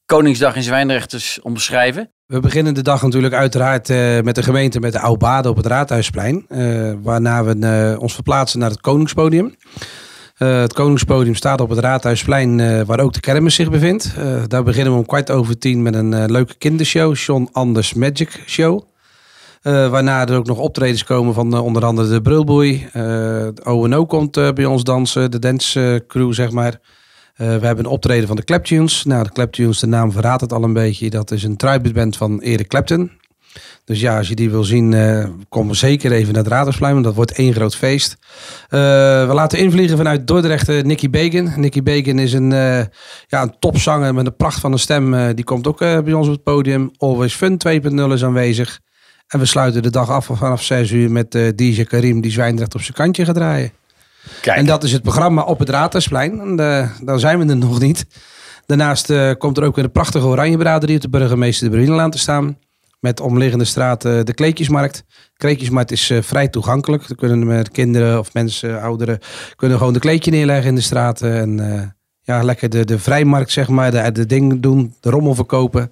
Koningsdag 0.06 0.56
in 0.56 0.64
Zwijndrecht 0.64 1.14
eens 1.14 1.40
omschrijven? 1.42 2.12
We 2.26 2.40
beginnen 2.40 2.74
de 2.74 2.82
dag 2.82 3.02
natuurlijk 3.02 3.34
uiteraard 3.34 3.88
met 4.24 4.36
de 4.36 4.44
gemeente 4.44 4.80
met 4.80 4.94
de 4.94 5.00
Oudbade 5.00 5.50
op 5.50 5.58
het 5.58 5.66
Raadhuisplein. 5.66 6.46
waarna 7.02 7.44
we 7.44 7.96
ons 8.00 8.14
verplaatsen 8.14 8.60
naar 8.60 8.70
het 8.70 8.82
Koningspodium. 8.82 9.56
Het 10.36 10.74
Koningspodium 10.74 11.36
staat 11.36 11.62
op 11.62 11.70
het 11.70 11.80
Raadhuisplein 11.80 12.86
waar 12.86 13.00
ook 13.00 13.14
de 13.14 13.20
kermis 13.20 13.56
zich 13.56 13.70
bevindt. 13.70 14.14
Daar 14.48 14.64
beginnen 14.64 14.94
we 14.94 15.00
om 15.00 15.06
kwart 15.06 15.32
over 15.32 15.58
tien 15.58 15.82
met 15.82 15.96
een 15.96 16.32
leuke 16.32 16.56
kindershow. 16.58 17.16
John 17.16 17.50
Anders 17.52 17.94
Magic 17.94 18.44
Show. 18.46 18.84
Eh, 19.68 19.90
waarna 19.90 20.28
er 20.28 20.36
ook 20.38 20.48
nog 20.48 20.58
optredens 20.58 21.04
komen 21.04 21.34
van 21.34 21.54
eh, 21.54 21.64
onder 21.64 21.86
andere 21.86 22.10
de 22.10 22.22
Brulboei. 22.22 22.86
Eh, 22.86 23.02
de 23.54 23.62
O&O 23.64 24.06
komt 24.06 24.38
eh, 24.38 24.52
bij 24.52 24.66
ons 24.66 24.84
dansen, 24.84 25.32
de 25.32 25.40
dance 25.40 25.94
eh, 25.94 26.08
crew 26.08 26.34
zeg 26.34 26.52
maar. 26.52 26.80
Eh, 27.36 27.48
we 27.48 27.66
hebben 27.66 27.86
een 27.86 27.92
optreden 27.92 28.28
van 28.28 28.36
de 28.36 28.44
Claptunes. 28.44 29.04
Nou, 29.04 29.24
de 29.24 29.32
Claptunes, 29.32 29.80
de 29.80 29.88
naam 29.88 30.12
verraadt 30.12 30.42
het 30.42 30.54
al 30.54 30.64
een 30.64 30.74
beetje. 30.74 31.10
Dat 31.10 31.32
is 31.32 31.44
een 31.44 31.58
tribute 31.58 32.18
van 32.18 32.42
Eric 32.42 32.68
Clapton. 32.68 33.12
Dus 33.86 34.00
ja, 34.00 34.18
als 34.18 34.28
je 34.28 34.36
die 34.36 34.50
wil 34.50 34.64
zien, 34.64 34.94
eh, 34.94 35.26
kom 35.50 35.74
zeker 35.74 36.12
even 36.12 36.34
naar 36.34 36.44
het 36.44 36.52
Radersplein, 36.52 36.94
want 36.94 37.06
dat 37.06 37.16
wordt 37.16 37.32
één 37.32 37.54
groot 37.54 37.76
feest. 37.76 38.18
Eh, 38.70 38.80
we 39.28 39.32
laten 39.34 39.60
invliegen 39.60 39.98
vanuit 39.98 40.28
Dordrecht 40.28 40.70
eh, 40.70 40.84
Nicky 40.84 41.10
Bacon. 41.10 41.52
Nicky 41.56 41.84
Bacon 41.84 42.20
is 42.20 42.34
een, 42.34 42.52
eh, 42.52 42.80
ja, 43.28 43.42
een 43.42 43.56
topzanger 43.60 44.14
met 44.14 44.26
een 44.26 44.36
pracht 44.36 44.60
van 44.60 44.72
een 44.72 44.80
stem. 44.80 45.14
eh, 45.14 45.28
die 45.36 45.44
komt 45.46 45.68
ook 45.68 45.82
eh, 45.82 46.00
bij 46.00 46.14
ons 46.14 46.28
op 46.28 46.34
het 46.34 46.44
podium. 46.44 46.92
Always 46.98 47.34
Fun 47.34 47.58
2.0 47.58 48.14
is 48.14 48.24
aanwezig. 48.24 48.80
En 49.28 49.40
we 49.40 49.46
sluiten 49.46 49.82
de 49.82 49.90
dag 49.90 50.10
af 50.10 50.26
vanaf 50.26 50.64
6 50.64 50.92
uur 50.92 51.12
met 51.12 51.36
eh, 51.36 51.48
DJ 51.56 51.84
Karim, 51.84 52.22
die 52.22 52.32
Zwijndrecht 52.32 52.76
op 52.76 52.82
zijn 52.82 52.94
kantje 52.94 53.26
gaat 53.26 53.36
draaien. 53.36 53.72
Kijk, 54.42 54.58
En 54.58 54.66
dat 54.66 54.84
is 54.84 54.92
het 54.92 55.02
programma 55.02 55.42
op 55.42 55.60
het 55.60 55.70
Raadhuisplein. 55.70 56.40
En 56.40 56.60
eh, 56.60 56.90
dan 57.02 57.20
zijn 57.20 57.40
we 57.40 57.46
er 57.46 57.58
nog 57.58 57.80
niet. 57.80 58.06
Daarnaast 58.66 59.10
eh, 59.10 59.32
komt 59.38 59.58
er 59.58 59.64
ook 59.64 59.76
weer 59.76 59.86
een 59.86 59.92
prachtige 59.92 60.26
oranjebraderie 60.26 60.96
op 60.96 61.02
de 61.02 61.10
burgemeester 61.10 61.70
de 61.70 61.76
Brunelaan 61.76 62.12
te 62.12 62.18
staan. 62.18 62.58
Met 63.00 63.20
omliggende 63.20 63.66
straat 63.66 64.06
eh, 64.06 64.24
de 64.24 64.34
Kleedjesmarkt. 64.34 65.04
De 65.08 65.38
Kleedjesmarkt 65.38 65.92
is 65.92 66.12
vrij 66.22 66.48
toegankelijk. 66.48 67.08
Dan 67.08 67.18
kunnen 67.18 67.48
met 67.48 67.72
kinderen 67.72 68.20
of 68.20 68.34
mensen, 68.34 68.82
ouderen, 68.82 69.20
kunnen 69.56 69.78
gewoon 69.78 69.94
de 69.94 70.00
kleedje 70.00 70.32
neerleggen 70.32 70.68
in 70.68 70.76
de 70.76 70.82
straten. 70.82 71.34
En 71.34 71.96
ja, 72.22 72.44
lekker 72.44 72.70
de, 72.70 72.86
de 72.86 73.00
vrijmarkt, 73.00 73.52
zeg 73.52 73.68
maar, 73.68 73.92
de, 73.92 74.12
de 74.12 74.26
dingen 74.26 74.62
doen, 74.62 74.96
de 75.00 75.10
rommel 75.10 75.36
verkopen. 75.36 75.92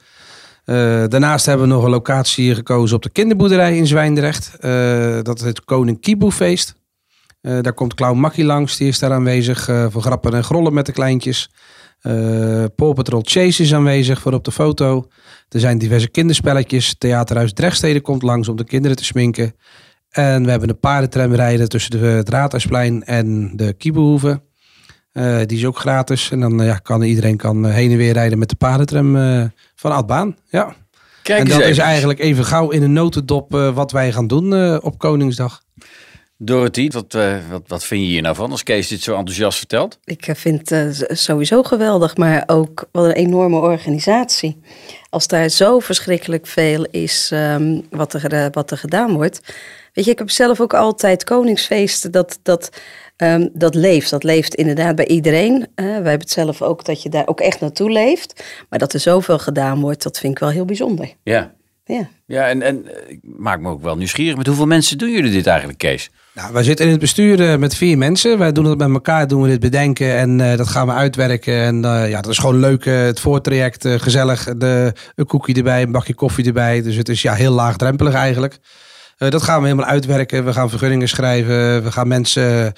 Eh, 0.66 1.04
daarnaast 1.08 1.46
hebben 1.46 1.68
we 1.68 1.74
nog 1.74 1.84
een 1.84 1.90
locatie 1.90 2.56
gekozen 2.56 2.96
op 2.96 3.04
de 3.04 3.10
kinderboerderij 3.10 3.78
in 3.78 3.88
Zwijndrecht. 3.88 4.56
Eh, 4.60 5.22
dat 5.22 5.40
is 5.40 5.46
het 5.46 5.64
Koning 5.64 6.02
Kiboefeest. 6.02 6.76
Eh, 7.42 7.62
daar 7.62 7.74
komt 7.74 7.94
Clown 7.94 8.20
Makkie 8.20 8.46
langs, 8.46 8.78
die 8.78 8.88
is 8.88 9.00
daar 9.00 9.12
aanwezig 9.12 9.64
voor 9.90 10.02
grappen 10.02 10.34
en 10.34 10.44
grollen 10.44 10.74
met 10.74 10.86
de 10.86 10.92
kleintjes. 10.92 11.50
Eh 12.02 12.64
Paw 12.76 12.94
Patrol 12.94 13.22
Chase 13.24 13.64
is 13.64 13.74
aanwezig 13.74 14.22
voor 14.22 14.34
op 14.34 14.44
de 14.44 14.52
foto. 14.52 15.08
Er 15.50 15.60
zijn 15.60 15.78
diverse 15.78 16.10
kinderspelletjes. 16.10 16.96
Theaterhuis 16.98 17.54
Drechtstede 17.54 18.02
komt 18.02 18.22
langs 18.22 18.48
om 18.48 18.56
de 18.56 18.64
kinderen 18.64 18.98
te 18.98 19.04
sminken. 19.06 19.56
En 20.10 20.44
we 20.44 20.50
hebben 20.50 20.70
een 20.70 20.80
paardentram 20.80 21.34
rijden 21.34 21.70
tussen 21.70 21.92
de, 21.92 21.98
het 21.98 22.30
Raadhuisplein 22.30 23.04
en 23.04 23.52
de 23.56 23.74
Kieboehoeven. 23.74 24.44
Eh, 25.16 25.38
die 25.46 25.58
is 25.58 25.66
ook 25.66 25.78
gratis. 25.78 26.32
En 26.32 26.40
dan 26.40 26.62
eh, 26.62 26.68
ja, 26.68 26.78
kan 26.78 27.02
iedereen 27.02 27.38
kan 27.38 27.68
eh, 27.68 27.74
heen 27.74 27.92
en 27.92 27.98
weer 27.98 28.14
rijden 28.14 28.40
met 28.40 28.50
de 28.50 28.56
paardentram 28.56 29.16
eh, 29.16 29.44
van 29.76 29.92
Adbaan. 29.92 30.38
Ja. 30.50 30.76
kijk 31.22 31.40
en 31.40 31.46
eens 31.46 31.56
dat 31.56 31.68
is 31.68 31.78
eigenlijk 31.78 32.20
even 32.20 32.46
gauw 32.46 32.70
in 32.70 32.84
een 32.84 32.94
notendop 32.94 33.56
eh, 33.56 33.76
wat 33.76 33.92
wij 33.92 34.12
gaan 34.12 34.28
doen 34.28 34.54
eh, 34.54 34.78
op 34.82 34.98
Koningsdag. 34.98 35.62
Dorothy, 36.38 36.90
wat, 36.90 37.14
eh, 37.14 37.36
wat, 37.50 37.62
wat 37.68 37.84
vind 37.84 38.02
je 38.02 38.08
hier 38.08 38.22
nou 38.22 38.36
van 38.36 38.52
als 38.52 38.64
Kees 38.64 38.88
dit 38.88 39.02
zo 39.02 39.16
enthousiast 39.16 39.58
vertelt? 39.58 40.00
Ik 40.04 40.28
vind 40.34 40.70
het 40.70 41.02
eh, 41.02 41.16
sowieso 41.16 41.64
geweldig, 41.64 42.18
maar 42.18 42.44
ook 42.46 42.88
wat 42.92 43.06
een 43.06 43.12
enorme 43.12 43.60
organisatie. 43.60 44.62
Als 45.10 45.28
daar 45.28 45.50
zo 45.50 45.80
verschrikkelijk 45.80 46.48
veel 46.48 46.86
is 46.92 47.30
ehm, 47.32 47.80
wat, 47.90 48.14
er, 48.14 48.50
wat 48.52 48.72
er 48.72 48.78
gedaan 48.78 49.14
wordt. 49.14 49.42
Weet 49.94 50.06
je, 50.06 50.12
ik 50.12 50.20
heb 50.20 50.30
zelf 50.30 50.62
ook 50.62 50.74
altijd 50.74 51.24
Koningsfeesten, 51.24 52.12
dat, 52.12 52.40
dat, 52.44 52.70
ehm, 53.16 53.48
dat 53.54 53.76
leeft. 53.76 54.10
Dat 54.10 54.24
leeft 54.24 54.56
inderdaad 54.56 54.96
bij 54.96 55.08
iedereen. 55.08 55.68
Eh, 55.76 55.86
wij 55.86 55.94
hebben 55.94 56.20
het 56.20 56.30
zelf 56.32 56.62
ook 56.62 56.86
dat 56.86 57.02
je 57.04 57.10
daar 57.10 57.28
ook 57.28 57.40
echt 57.40 57.60
naartoe 57.60 57.92
leeft. 57.92 58.44
Maar 58.70 58.80
dat 58.80 58.94
er 58.94 59.00
zoveel 59.00 59.40
gedaan 59.40 59.80
wordt, 59.82 60.04
dat 60.04 60.20
vind 60.20 60.34
ik 60.34 60.40
wel 60.40 60.50
heel 60.50 60.66
bijzonder. 60.66 61.14
Ja. 61.24 61.54
Ja. 61.88 62.08
Ja, 62.26 62.48
en, 62.50 62.62
en 62.62 62.86
eh, 62.86 63.10
ik 63.12 63.20
maak 63.22 63.60
me 63.60 63.70
ook 63.70 63.82
wel 63.82 63.98
nieuwsgierig. 63.98 64.38
Met 64.38 64.48
hoeveel 64.48 64.66
mensen 64.66 64.98
doen 64.98 65.12
jullie 65.12 65.32
dit 65.32 65.48
eigenlijk, 65.48 65.78
Kees? 65.78 66.10
Nou, 66.34 66.54
wij 66.54 66.64
zitten 66.64 66.86
in 66.86 66.92
het 66.92 67.00
bestuur 67.00 67.50
eh, 67.52 67.58
met 67.58 67.76
vier 67.76 67.98
mensen. 67.98 68.38
Wij 68.38 68.52
doen 68.52 68.66
het 68.66 68.78
met 68.78 68.90
elkaar, 68.90 69.28
doen 69.28 69.42
we 69.42 69.48
dit 69.48 69.60
bedenken 69.60 70.16
en 70.18 70.42
eh, 70.42 70.58
dat 70.58 70.68
gaan 70.68 70.88
we 70.88 70.94
uitwerken. 70.94 71.54
En 71.62 71.86
eh, 71.86 72.10
ja, 72.10 72.22
dat 72.22 72.32
is 72.32 72.38
gewoon 72.38 72.60
leuk. 72.60 72.86
eh, 72.86 73.02
het 73.02 73.20
voortraject, 73.20 73.88
gezellig. 73.88 74.44
De, 74.58 74.94
een 75.16 75.26
koekje 75.26 75.54
erbij, 75.54 75.82
een 75.82 75.92
bakje 75.92 76.14
koffie 76.14 76.46
erbij. 76.46 76.82
Dus 76.82 76.96
het 76.96 77.10
is 77.10 77.22
ja, 77.22 77.34
heel 77.34 77.52
laagdrempelig 77.54 78.14
eigenlijk. 78.14 78.58
Eh, 79.18 79.30
dat 79.30 79.44
gaan 79.44 79.62
we 79.62 79.68
helemaal 79.68 79.90
uitwerken. 79.90 80.46
We 80.46 80.54
gaan 80.54 80.70
vergunningen 80.70 81.08
schrijven. 81.08 81.84
We 81.84 81.92
gaan 81.92 82.08
mensen 82.08 82.66
eh, 82.66 82.72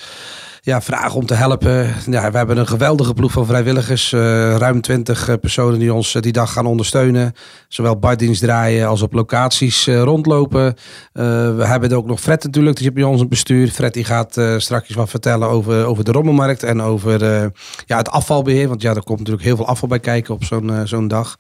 ja, 0.62 0.82
vragen 0.82 1.15
om 1.15 1.25
te 1.25 1.34
helpen. 1.34 1.94
Ja, 2.10 2.32
we 2.32 2.38
hebben 2.38 2.58
een 2.58 2.67
geweldige 2.67 3.13
ploeg 3.13 3.32
van 3.32 3.46
vrijwilligers. 3.46 4.13
eh, 4.13 4.20
ruim 4.56 4.82
20 4.82 5.39
personen 5.39 5.79
die 5.79 5.94
ons 5.94 6.15
eh, 6.15 6.22
die 6.22 6.32
dag 6.32 6.51
gaan 6.51 6.65
ondersteunen. 6.65 7.34
Zowel 7.67 8.00
baddienst 8.00 8.41
draaien 8.41 8.88
als 8.88 9.01
op 9.01 9.13
locaties 9.13 9.88
eh, 9.88 10.01
rondlopen. 10.01 10.65
Eh, 11.13 11.24
we 11.56 11.65
hebben 11.65 11.91
ook 11.91 12.06
nog 12.08 12.20
Fred 12.20 12.44
natuurlijk, 12.44 12.75
die 12.75 12.86
zit 12.86 12.94
bij 12.94 13.03
ons 13.03 13.22
in 13.22 13.27
bestuur. 13.27 13.67
Fred 13.70 13.94
die 13.94 14.03
gaat 14.03 14.38
eh, 14.38 14.53
straks 14.58 14.94
wat 14.94 15.10
vertellen 15.10 15.50
over, 15.50 15.86
over 15.86 16.03
de 16.03 16.12
rommelmarkt 16.12 16.63
en 16.63 16.82
over 16.82 17.24
eh, 17.24 17.46
ja, 17.86 17.98
het 17.98 18.10
afvalbeheer. 18.10 18.67
Want 18.67 18.82
ja, 18.82 18.89
er 18.96 19.03
komt 19.03 19.20
natuurlijk 19.20 19.46
heel 19.46 19.56
veel 19.56 19.67
afval 19.67 19.89
bij 19.89 20.00
kijken 20.00 20.34
op 20.34 20.44
zo'n 20.44 20.70
eh, 20.74 20.82
zo'n 20.84 21.08
dag. 21.08 21.38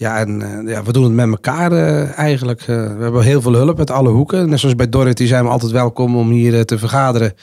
Ja, 0.00 0.18
en 0.18 0.42
eh, 0.42 0.72
ja, 0.72 0.82
we 0.82 0.92
doen 0.92 1.04
het 1.04 1.12
met 1.12 1.28
elkaar 1.28 1.72
eh, 1.72 2.18
eigenlijk. 2.18 2.60
Eh, 2.60 2.66
we 2.66 3.02
hebben 3.02 3.22
heel 3.22 3.40
veel 3.40 3.54
hulp 3.54 3.78
uit 3.78 3.90
alle 3.90 4.08
hoeken. 4.08 4.48
Net 4.48 4.58
zoals 4.58 4.74
bij 4.74 4.88
Dorothy 4.88 5.26
zijn 5.26 5.44
we 5.44 5.50
altijd 5.50 5.72
welkom 5.72 6.16
om 6.16 6.30
hier 6.30 6.64
te 6.64 6.78
vergaderen. 6.78 7.34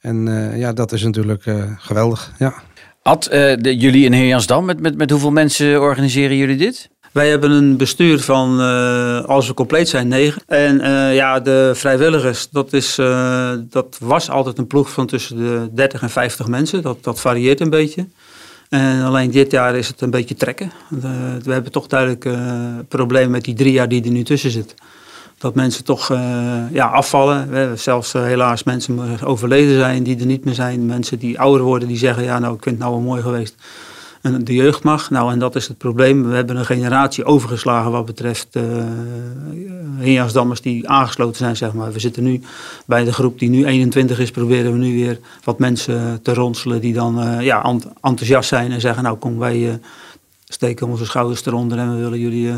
En 0.00 0.28
eh, 0.28 0.58
ja, 0.58 0.72
dat 0.72 0.92
is 0.92 1.02
natuurlijk 1.02 1.46
eh, 1.46 1.62
geweldig. 1.78 2.32
Ja. 2.38 2.54
Ad, 3.02 3.26
eh, 3.26 3.56
de, 3.60 3.76
jullie 3.76 4.04
in 4.04 4.12
Heerjansdam, 4.12 4.64
met, 4.64 4.80
met, 4.80 4.96
met 4.96 5.10
hoeveel 5.10 5.30
mensen 5.30 5.80
organiseren 5.80 6.36
jullie 6.36 6.56
dit? 6.56 6.90
Wij 7.12 7.28
hebben 7.28 7.50
een 7.50 7.76
bestuur 7.76 8.20
van, 8.20 8.60
eh, 8.60 9.24
als 9.24 9.46
we 9.46 9.54
compleet 9.54 9.88
zijn, 9.88 10.08
negen. 10.08 10.42
En 10.46 10.80
eh, 10.80 11.14
ja, 11.14 11.40
de 11.40 11.70
vrijwilligers, 11.74 12.50
dat, 12.50 12.72
is, 12.72 12.98
eh, 12.98 13.52
dat 13.68 13.96
was 14.00 14.30
altijd 14.30 14.58
een 14.58 14.66
ploeg 14.66 14.90
van 14.90 15.06
tussen 15.06 15.36
de 15.36 15.68
30 15.72 16.02
en 16.02 16.10
50 16.10 16.46
mensen. 16.46 16.82
Dat, 16.82 17.04
dat 17.04 17.20
varieert 17.20 17.60
een 17.60 17.70
beetje. 17.70 18.08
En 18.72 19.02
alleen 19.02 19.30
dit 19.30 19.50
jaar 19.50 19.76
is 19.76 19.88
het 19.88 20.00
een 20.00 20.10
beetje 20.10 20.34
trekken. 20.34 20.72
We 21.42 21.52
hebben 21.52 21.72
toch 21.72 21.86
duidelijk 21.86 22.24
eh 22.24 22.60
problemen 22.88 23.30
met 23.30 23.44
die 23.44 23.54
drie 23.54 23.72
jaar 23.72 23.88
die 23.88 24.04
er 24.04 24.10
nu 24.10 24.22
tussen 24.22 24.50
zitten. 24.50 24.76
Dat 25.38 25.54
mensen 25.54 25.84
toch 25.84 26.10
eh, 26.10 26.70
ja, 26.70 26.86
afvallen. 26.86 27.50
We 27.50 27.72
zelfs 27.76 28.14
eh, 28.14 28.22
helaas 28.22 28.62
mensen 28.62 29.20
overleden 29.24 29.78
zijn 29.78 30.02
die 30.02 30.18
er 30.18 30.26
niet 30.26 30.44
meer 30.44 30.54
zijn. 30.54 30.86
Mensen 30.86 31.18
die 31.18 31.40
ouder 31.40 31.62
worden 31.62 31.88
die 31.88 31.96
zeggen, 31.96 32.24
ja 32.24 32.38
nou 32.38 32.54
ik 32.54 32.62
vind 32.62 32.74
het 32.74 32.84
nou 32.84 32.96
wel 32.96 33.04
mooi 33.04 33.22
geweest. 33.22 33.54
En 34.22 34.44
de 34.44 34.54
jeugd 34.54 34.82
mag. 34.82 35.10
Nou, 35.10 35.32
en 35.32 35.38
dat 35.38 35.56
is 35.56 35.68
het 35.68 35.78
probleem. 35.78 36.28
We 36.28 36.34
hebben 36.34 36.56
een 36.56 36.64
generatie 36.64 37.24
overgeslagen 37.24 37.90
wat 37.90 38.06
betreft 38.06 38.56
uh, 38.56 38.62
die 40.62 40.88
aangesloten 40.88 41.36
zijn, 41.36 41.56
zeg 41.56 41.72
maar. 41.72 41.92
We 41.92 41.98
zitten 41.98 42.22
nu 42.22 42.40
bij 42.86 43.04
de 43.04 43.12
groep 43.12 43.38
die 43.38 43.48
nu 43.48 43.64
21 43.66 44.18
is, 44.18 44.30
proberen 44.30 44.72
we 44.72 44.78
nu 44.78 44.92
weer 44.92 45.18
wat 45.44 45.58
mensen 45.58 46.22
te 46.22 46.34
ronselen 46.34 46.80
die 46.80 46.92
dan 46.92 47.22
uh, 47.22 47.40
ja, 47.40 47.62
ent 47.62 47.86
enthousiast 48.00 48.48
zijn 48.48 48.72
en 48.72 48.80
zeggen, 48.80 49.02
nou 49.02 49.16
kom 49.16 49.38
wij 49.38 49.58
uh, 49.58 49.72
steken 50.44 50.88
onze 50.88 51.04
schouders 51.04 51.46
eronder 51.46 51.78
en 51.78 51.94
we 51.94 52.02
willen 52.02 52.18
jullie 52.18 52.52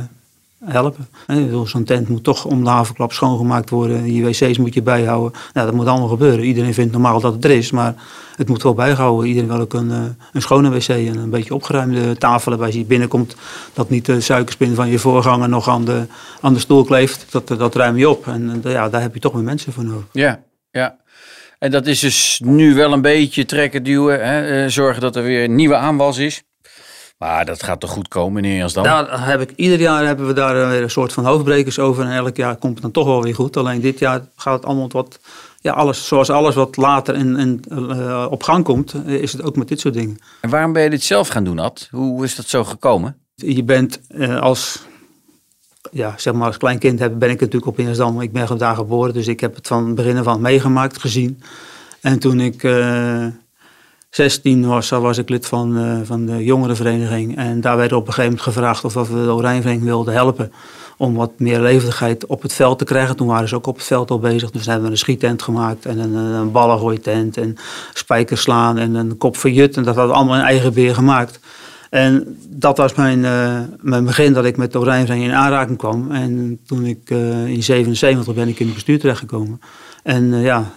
helpen. 0.65 1.09
Zo'n 1.65 1.85
tent 1.85 2.09
moet 2.09 2.25
toch 2.25 2.45
om 2.45 2.65
de 2.65 2.71
havenklap 2.71 3.13
schoongemaakt 3.13 3.71
worden. 3.71 4.13
Je 4.13 4.25
wc's 4.25 4.59
moet 4.59 4.75
je 4.75 4.83
bijhouden. 4.83 5.41
Nou, 5.53 5.67
dat 5.67 5.75
moet 5.75 5.87
allemaal 5.87 6.09
gebeuren. 6.09 6.45
Iedereen 6.45 6.75
vindt 6.75 6.93
normaal 6.93 7.21
dat 7.21 7.33
het 7.33 7.45
er 7.45 7.51
is, 7.51 7.71
maar 7.71 7.95
het 8.37 8.49
moet 8.49 8.63
wel 8.63 8.75
bijgehouden. 8.75 9.29
Iedereen 9.29 9.49
wil 9.49 9.61
ook 9.61 9.75
een, 9.75 9.91
een 10.33 10.43
schone 10.43 10.71
wc 10.71 10.89
en 10.89 11.17
een 11.17 11.31
beetje 11.31 11.55
opgeruimde 11.55 12.17
tafelen. 12.17 12.61
Als 12.61 12.75
je 12.75 12.85
binnenkomt, 12.85 13.37
dat 13.73 13.91
niet 13.91 14.07
de 14.07 14.21
suikerspin 14.21 14.75
van 14.75 14.89
je 14.89 14.99
voorganger 14.99 15.49
nog 15.49 15.69
aan 15.69 15.85
de, 15.85 16.07
aan 16.41 16.55
de 16.55 16.61
stoel 16.61 16.85
kleeft. 16.85 17.27
Dat, 17.31 17.49
dat 17.49 17.75
ruim 17.75 17.97
je 17.97 18.09
op. 18.09 18.27
En 18.27 18.61
ja, 18.65 18.89
daar 18.89 19.01
heb 19.01 19.15
je 19.15 19.21
toch 19.21 19.35
meer 19.35 19.43
mensen 19.43 19.73
voor 19.73 19.85
nodig. 19.85 20.07
Ja, 20.13 20.43
ja. 20.71 20.97
En 21.59 21.71
dat 21.71 21.87
is 21.87 22.01
dus 22.01 22.41
nu 22.45 22.75
wel 22.75 22.93
een 22.93 23.03
beetje 23.03 23.45
trekken, 23.45 23.83
duwen. 23.83 24.27
Hè? 24.27 24.69
Zorgen 24.69 25.01
dat 25.01 25.17
er 25.17 25.23
weer 25.23 25.45
een 25.45 25.55
nieuwe 25.55 25.77
aanwas 25.77 26.19
is. 26.19 26.43
Maar 27.25 27.45
dat 27.45 27.63
gaat 27.63 27.81
toch 27.81 27.91
goed 27.91 28.09
komen, 28.09 28.33
meneer 28.33 28.57
Jansdam? 28.57 28.85
Nou, 28.85 29.09
heb 29.11 29.41
ik, 29.41 29.53
ieder 29.57 29.81
jaar 29.81 30.07
hebben 30.07 30.27
we 30.27 30.33
daar 30.33 30.69
weer 30.69 30.83
een 30.83 30.91
soort 30.91 31.13
van 31.13 31.25
hoofdbrekers 31.25 31.79
over. 31.79 32.05
En 32.05 32.13
elk 32.13 32.37
jaar 32.37 32.57
komt 32.57 32.73
het 32.73 32.83
dan 32.83 32.91
toch 32.91 33.07
wel 33.07 33.23
weer 33.23 33.35
goed. 33.35 33.57
Alleen 33.57 33.81
dit 33.81 33.99
jaar 33.99 34.21
gaat 34.37 34.55
het 34.55 34.65
allemaal 34.65 34.89
wat... 34.89 35.21
Ja, 35.61 35.73
alles, 35.73 36.07
zoals 36.07 36.31
alles 36.31 36.55
wat 36.55 36.77
later 36.77 37.15
in, 37.15 37.37
in, 37.37 37.65
uh, 37.69 38.27
op 38.31 38.43
gang 38.43 38.65
komt, 38.65 38.95
is 39.07 39.33
het 39.33 39.43
ook 39.43 39.57
met 39.57 39.69
dit 39.69 39.81
soort 39.81 39.95
dingen. 39.95 40.19
En 40.41 40.51
waarom 40.51 40.73
ben 40.73 40.83
je 40.83 40.91
dit 40.91 41.03
zelf 41.03 41.29
gaan 41.29 41.45
doen, 41.45 41.59
Ad? 41.59 41.89
Hoe 41.91 42.25
is 42.25 42.37
dat 42.37 42.47
zo 42.47 42.65
gekomen? 42.65 43.17
Je 43.35 43.65
bent 43.65 44.01
uh, 44.09 44.41
als, 44.41 44.83
ja, 45.91 46.15
zeg 46.17 46.35
maar 46.35 46.47
als 46.47 46.57
klein 46.57 46.79
kind 46.79 46.99
heb, 46.99 47.19
ben 47.19 47.31
ik 47.31 47.41
natuurlijk 47.41 47.67
op 47.67 47.79
Innersdam. 47.79 48.21
Ik 48.21 48.33
ben 48.33 48.59
daar 48.59 48.75
geboren, 48.75 49.15
dus 49.15 49.27
ik 49.27 49.41
heb 49.41 49.55
het 49.55 49.67
van 49.67 49.87
het 49.87 49.95
begin 49.95 50.23
van 50.23 50.41
meegemaakt, 50.41 51.01
gezien. 51.01 51.43
En 52.01 52.19
toen 52.19 52.41
ik... 52.41 52.63
Uh, 52.63 53.27
16 54.15 54.67
was, 54.67 54.91
was 54.91 55.19
ik 55.19 55.29
lid 55.29 55.47
van, 55.47 55.79
uh, 55.79 55.99
van 56.05 56.27
de 56.27 56.45
jongerenvereniging. 56.45 57.37
En 57.37 57.61
daar 57.61 57.77
werd 57.77 57.93
op 57.93 58.07
een 58.07 58.13
gegeven 58.13 58.31
moment 58.31 58.43
gevraagd 58.43 58.85
of 58.85 58.95
we 58.95 59.25
de 59.25 59.33
Oranjevereniging 59.33 59.83
wilden 59.83 60.15
helpen. 60.15 60.53
Om 60.97 61.15
wat 61.15 61.31
meer 61.37 61.61
levendigheid 61.61 62.27
op 62.27 62.43
het 62.43 62.53
veld 62.53 62.79
te 62.79 62.85
krijgen. 62.85 63.17
Toen 63.17 63.27
waren 63.27 63.49
ze 63.49 63.55
ook 63.55 63.67
op 63.67 63.77
het 63.77 63.85
veld 63.85 64.11
al 64.11 64.19
bezig. 64.19 64.51
Dus 64.51 64.67
hebben 64.67 64.85
we 64.85 64.91
een 64.91 64.99
schiettent 64.99 65.43
gemaakt 65.43 65.87
en 65.87 65.99
een, 65.99 66.15
een 66.15 66.53
ballengooitent 66.53 67.37
en 67.37 67.57
spijkers 67.95 68.41
slaan 68.41 68.79
en 68.79 68.95
een 68.95 69.17
kop 69.17 69.37
verjut. 69.37 69.77
En 69.77 69.83
dat 69.83 69.95
hadden 69.95 70.13
we 70.13 70.19
allemaal 70.19 70.39
in 70.39 70.45
eigen 70.45 70.75
beheer 70.75 70.95
gemaakt. 70.95 71.41
En 71.91 72.39
dat 72.49 72.77
was 72.77 72.95
mijn, 72.95 73.19
uh, 73.19 73.61
mijn 73.81 74.05
begin 74.05 74.33
dat 74.33 74.45
ik 74.45 74.57
met 74.57 74.73
de 74.73 74.79
Oranjevereniging 74.79 75.33
in 75.33 75.39
aanraking 75.39 75.79
kwam. 75.79 76.11
En 76.11 76.61
toen 76.67 76.85
ik 76.85 77.11
uh, 77.11 77.47
in 77.47 77.63
77 77.63 78.35
ben 78.35 78.49
ik 78.49 78.61
in 78.61 78.67
het 78.67 78.75
bestuur 78.75 78.99
terechtgekomen. 78.99 79.61
En 80.03 80.41
ja, 80.41 80.71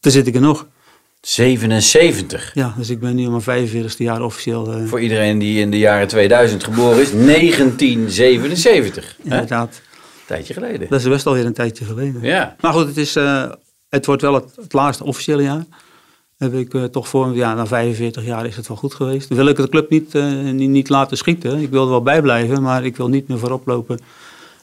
daar 0.00 0.12
zit 0.12 0.26
ik 0.26 0.34
er 0.34 0.40
nog. 0.40 0.66
77. 1.20 2.50
Ja, 2.54 2.74
dus 2.76 2.90
ik 2.90 3.00
ben 3.00 3.14
nu 3.14 3.26
al 3.26 3.42
mijn 3.44 3.68
45ste 3.68 3.96
jaar 3.96 4.22
officieel. 4.22 4.78
Uh... 4.78 4.86
Voor 4.86 5.00
iedereen 5.00 5.38
die 5.38 5.60
in 5.60 5.70
de 5.70 5.78
jaren 5.78 6.08
2000 6.08 6.64
geboren 6.64 7.00
is, 7.00 7.10
1977. 7.10 9.16
Inderdaad. 9.22 9.68
Een 9.68 10.26
tijdje 10.26 10.54
geleden. 10.54 10.88
Dat 10.88 11.00
is 11.00 11.08
best 11.08 11.26
alweer 11.26 11.46
een 11.46 11.52
tijdje 11.52 11.84
geleden. 11.84 12.22
Ja. 12.22 12.56
Maar 12.60 12.72
goed, 12.72 12.86
het, 12.86 12.96
is, 12.96 13.16
uh, 13.16 13.50
het 13.88 14.06
wordt 14.06 14.22
wel 14.22 14.34
het, 14.34 14.56
het, 14.56 14.72
laatste 14.72 15.04
officiële 15.04 15.42
jaar. 15.42 15.64
Heb 16.36 16.54
ik 16.54 16.74
uh, 16.74 16.84
toch 16.84 17.08
voor, 17.08 17.36
ja, 17.36 17.54
na 17.54 17.66
45 17.66 18.24
jaar 18.24 18.46
is 18.46 18.56
het 18.56 18.68
wel 18.68 18.76
goed 18.76 18.94
geweest. 18.94 19.28
Dan 19.28 19.36
wil 19.36 19.46
ik 19.46 19.56
de 19.56 19.68
club 19.68 19.90
niet, 19.90 20.12
niet, 20.52 20.70
niet, 20.70 20.88
laten 20.88 21.16
schieten. 21.16 21.60
Ik 21.60 21.70
wil 21.70 21.82
er 21.82 21.90
wel 21.90 22.02
bij 22.02 22.22
blijven, 22.22 22.62
maar 22.62 22.84
ik 22.84 22.96
wil 22.96 23.08
niet 23.08 23.28
meer 23.28 23.38
voorop 23.38 23.66
lopen. 23.66 23.98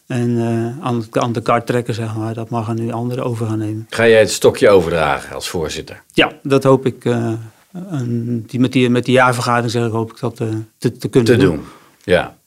En 0.07 0.29
uh, 0.29 0.85
aan, 0.85 1.05
aan, 1.11 1.33
de 1.33 1.41
kaart 1.41 1.65
trekken, 1.65 1.93
zeg 1.93 2.15
maar. 2.15 2.33
Dat 2.33 2.49
mag 2.49 2.67
er 2.67 2.73
nu 2.73 2.91
anderen 2.91 3.23
over 3.23 3.47
gaan 3.47 3.57
nemen. 3.57 3.87
Ga 3.89 4.07
jij 4.07 4.19
het 4.19 4.31
stokje 4.31 4.69
overdragen 4.69 5.35
als 5.35 5.47
voorzitter? 5.49 6.03
Ja, 6.13 6.31
dat 6.43 6.63
hoop 6.63 6.85
ik. 6.85 7.05
Uh, 7.05 7.33
een, 7.71 8.43
die, 8.47 8.59
met, 8.59 8.71
die, 8.71 8.89
met 8.89 9.05
die 9.05 9.13
jaarvergadering 9.13 9.71
zeg 9.71 9.85
ik, 9.85 9.91
hoop 9.91 10.11
ik 10.11 10.19
dat 10.19 10.39
uh, 10.39 10.47
te, 10.77 10.91
te, 10.91 11.07
kunnen 11.07 11.31
te 11.39 11.45
doen. 11.45 11.55
doen. 11.55 11.65
Ja. 12.03 12.37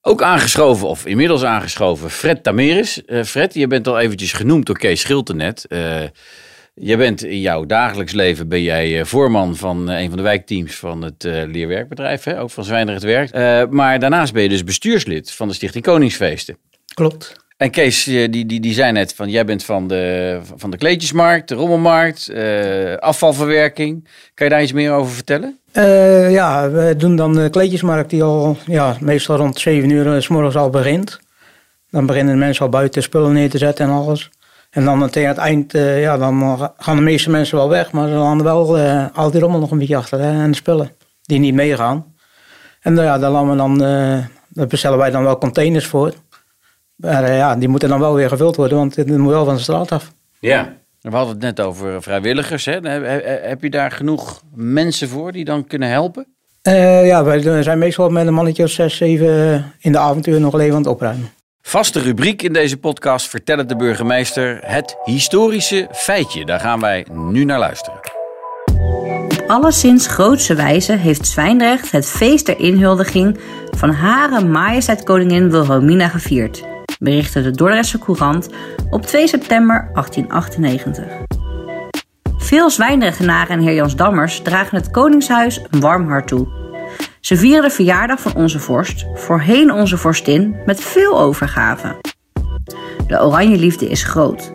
Ook 0.00 0.22
aangeschoven, 0.22 0.88
of 0.88 1.06
inmiddels 1.06 1.44
aangeschoven, 1.44 2.10
Fred 2.10 2.42
Tameris. 2.42 3.02
Fred, 3.24 3.54
je 3.54 3.66
bent 3.66 3.88
al 3.88 3.98
eventjes 3.98 4.32
genoemd 4.32 4.66
door 4.66 4.78
Kees 4.78 5.00
Schilte 5.00 5.34
net. 5.34 5.66
Je 6.80 6.96
bent 6.96 7.24
in 7.24 7.40
jouw 7.40 7.64
dagelijks 7.64 8.12
leven 8.12 8.48
ben 8.48 8.62
jij 8.62 9.04
voorman 9.04 9.56
van 9.56 9.88
een 9.88 10.08
van 10.08 10.16
de 10.16 10.22
wijkteams 10.22 10.76
van 10.76 11.02
het 11.02 11.22
leerwerkbedrijf, 11.24 12.24
hè? 12.24 12.40
ook 12.40 12.50
van 12.50 12.64
Zwijndrecht 12.64 13.02
Werkt. 13.02 13.32
maar 13.70 13.98
daarnaast 13.98 14.32
ben 14.32 14.42
je 14.42 14.48
dus 14.48 14.64
bestuurslid 14.64 15.32
van 15.32 15.48
de 15.48 15.54
Stichting 15.54 15.84
Koningsfeesten. 15.84 16.56
Klopt. 16.94 17.44
En 17.56 17.70
Kees, 17.70 18.04
die, 18.04 18.46
die, 18.46 18.60
die 18.60 18.74
zei 18.74 18.92
net 18.92 19.14
van, 19.14 19.30
jij 19.30 19.44
bent 19.44 19.64
van 19.64 19.88
de, 19.88 20.38
van 20.56 20.70
de 20.70 20.76
kleedjesmarkt, 20.76 21.48
de 21.48 21.54
rommelmarkt, 21.54 22.30
uh, 22.30 22.94
afvalverwerking. 22.96 24.08
Kan 24.34 24.46
je 24.46 24.52
daar 24.52 24.62
iets 24.62 24.72
meer 24.72 24.92
over 24.92 25.12
vertellen? 25.12 25.58
Uh, 25.72 26.32
ja, 26.32 26.70
we 26.70 26.94
doen 26.96 27.16
dan 27.16 27.34
de 27.34 27.50
kleedjesmarkt 27.50 28.10
die 28.10 28.22
al 28.22 28.56
ja, 28.66 28.96
meestal 29.00 29.36
rond 29.36 29.58
7 29.58 29.90
uur 29.90 30.22
s 30.22 30.28
morgens 30.28 30.56
al 30.56 30.70
begint. 30.70 31.20
Dan 31.90 32.06
beginnen 32.06 32.34
de 32.34 32.40
mensen 32.40 32.64
al 32.64 32.70
buiten 32.70 33.02
spullen 33.02 33.32
neer 33.32 33.50
te 33.50 33.58
zetten 33.58 33.86
en 33.86 33.92
alles. 33.92 34.30
En 34.76 34.84
dan 34.84 35.10
tegen 35.10 35.28
het 35.28 35.38
eind, 35.38 35.74
uh, 35.74 36.00
ja, 36.00 36.16
dan 36.18 36.58
gaan 36.78 36.96
de 36.96 37.02
meeste 37.02 37.30
mensen 37.30 37.56
wel 37.56 37.68
weg. 37.68 37.92
Maar 37.92 38.08
ze 38.08 38.14
landen 38.14 38.46
wel 38.46 38.78
al 39.12 39.30
die 39.30 39.40
rommel 39.40 39.60
nog 39.60 39.70
een 39.70 39.78
beetje 39.78 39.96
achter 39.96 40.18
hè, 40.18 40.42
en 40.42 40.50
de 40.50 40.56
spullen 40.56 40.90
die 41.22 41.38
niet 41.38 41.54
meegaan. 41.54 42.14
En 42.80 42.96
ja, 42.96 43.18
daar, 43.18 43.48
we 43.50 43.56
dan, 43.56 43.78
daar 44.48 44.66
bestellen 44.68 44.98
wij 44.98 45.10
dan 45.10 45.22
wel 45.22 45.38
containers 45.38 45.86
voor. 45.86 46.14
Maar 46.96 47.22
uh, 47.22 47.36
ja, 47.36 47.56
die 47.56 47.68
moeten 47.68 47.88
dan 47.88 48.00
wel 48.00 48.14
weer 48.14 48.28
gevuld 48.28 48.56
worden, 48.56 48.78
want 48.78 48.96
het 48.96 49.16
moet 49.16 49.30
wel 49.30 49.44
van 49.44 49.54
de 49.54 49.60
straat 49.60 49.92
af. 49.92 50.12
Ja, 50.38 50.72
we 51.00 51.10
hadden 51.10 51.34
het 51.34 51.42
net 51.42 51.60
over 51.60 52.02
vrijwilligers. 52.02 52.64
Hè? 52.64 52.80
Heb 53.48 53.62
je 53.62 53.70
daar 53.70 53.90
genoeg 53.90 54.42
mensen 54.54 55.08
voor 55.08 55.32
die 55.32 55.44
dan 55.44 55.66
kunnen 55.66 55.88
helpen? 55.88 56.26
Uh, 56.62 57.06
ja, 57.06 57.24
wij 57.24 57.62
zijn 57.62 57.78
meestal 57.78 58.08
met 58.08 58.26
een 58.26 58.34
mannetje 58.34 58.62
of 58.62 58.70
zes, 58.70 58.96
zeven 58.96 59.64
in 59.78 59.92
de 59.92 59.98
avontuur 59.98 60.40
nog 60.40 60.60
even 60.60 60.74
aan 60.74 60.82
het 60.82 60.90
opruimen. 60.90 61.30
Vaste 61.68 62.00
rubriek 62.00 62.42
in 62.42 62.52
deze 62.52 62.76
podcast 62.76 63.28
vertelt 63.28 63.68
de 63.68 63.76
burgemeester 63.76 64.58
het 64.62 64.96
historische 65.04 65.88
feitje. 65.92 66.44
Daar 66.44 66.60
gaan 66.60 66.80
wij 66.80 67.06
nu 67.12 67.44
naar 67.44 67.58
luisteren. 67.58 68.00
Op 69.28 69.44
alleszins 69.46 70.06
grootse 70.06 70.54
wijze 70.54 70.92
heeft 70.92 71.26
Zwijndrecht 71.26 71.90
het 71.90 72.06
feest 72.06 72.46
der 72.46 72.58
inhuldiging 72.58 73.38
van 73.76 73.90
Hare 73.90 74.44
Majesteit 74.44 75.04
Koningin 75.04 75.50
Wilhelmina 75.50 76.08
gevierd 76.08 76.64
berichtte 76.98 77.42
de 77.42 77.50
Dordrechtse 77.50 77.98
Courant 77.98 78.48
op 78.90 79.06
2 79.06 79.28
september 79.28 79.90
1898. 79.92 81.04
Veel 82.36 82.70
Zwijndrechtenaren 82.70 83.56
en 83.56 83.62
heer 83.62 83.74
Jans 83.74 83.96
Dammers 83.96 84.40
dragen 84.40 84.76
het 84.76 84.90
Koningshuis 84.90 85.60
een 85.70 85.80
warm 85.80 86.08
hart 86.08 86.28
toe. 86.28 86.65
Ze 87.26 87.36
vieren 87.36 87.62
de 87.62 87.70
verjaardag 87.70 88.20
van 88.20 88.34
onze 88.34 88.58
vorst, 88.58 89.06
voorheen 89.14 89.72
onze 89.72 89.96
vorstin, 89.96 90.56
met 90.66 90.80
veel 90.80 91.20
overgave. 91.20 91.96
De 93.06 93.22
oranje 93.22 93.56
liefde 93.56 93.88
is 93.88 94.04
groot. 94.04 94.52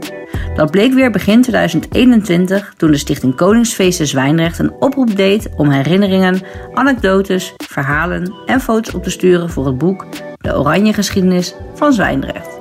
Dat 0.55 0.71
bleek 0.71 0.93
weer 0.93 1.11
begin 1.11 1.41
2021 1.41 2.73
toen 2.77 2.91
de 2.91 2.97
Stichting 2.97 3.35
Koningsfeesten 3.35 4.07
Zwijnrecht 4.07 4.59
een 4.59 4.71
oproep 4.71 5.15
deed 5.15 5.49
om 5.55 5.69
herinneringen, 5.69 6.41
anekdotes, 6.73 7.53
verhalen 7.57 8.33
en 8.45 8.61
foto's 8.61 8.93
op 8.93 9.03
te 9.03 9.09
sturen 9.09 9.49
voor 9.49 9.65
het 9.65 9.77
boek 9.77 10.05
De 10.37 10.57
Oranje 10.57 10.93
Geschiedenis 10.93 11.55
van 11.73 11.93
Zwijndrecht. 11.93 12.59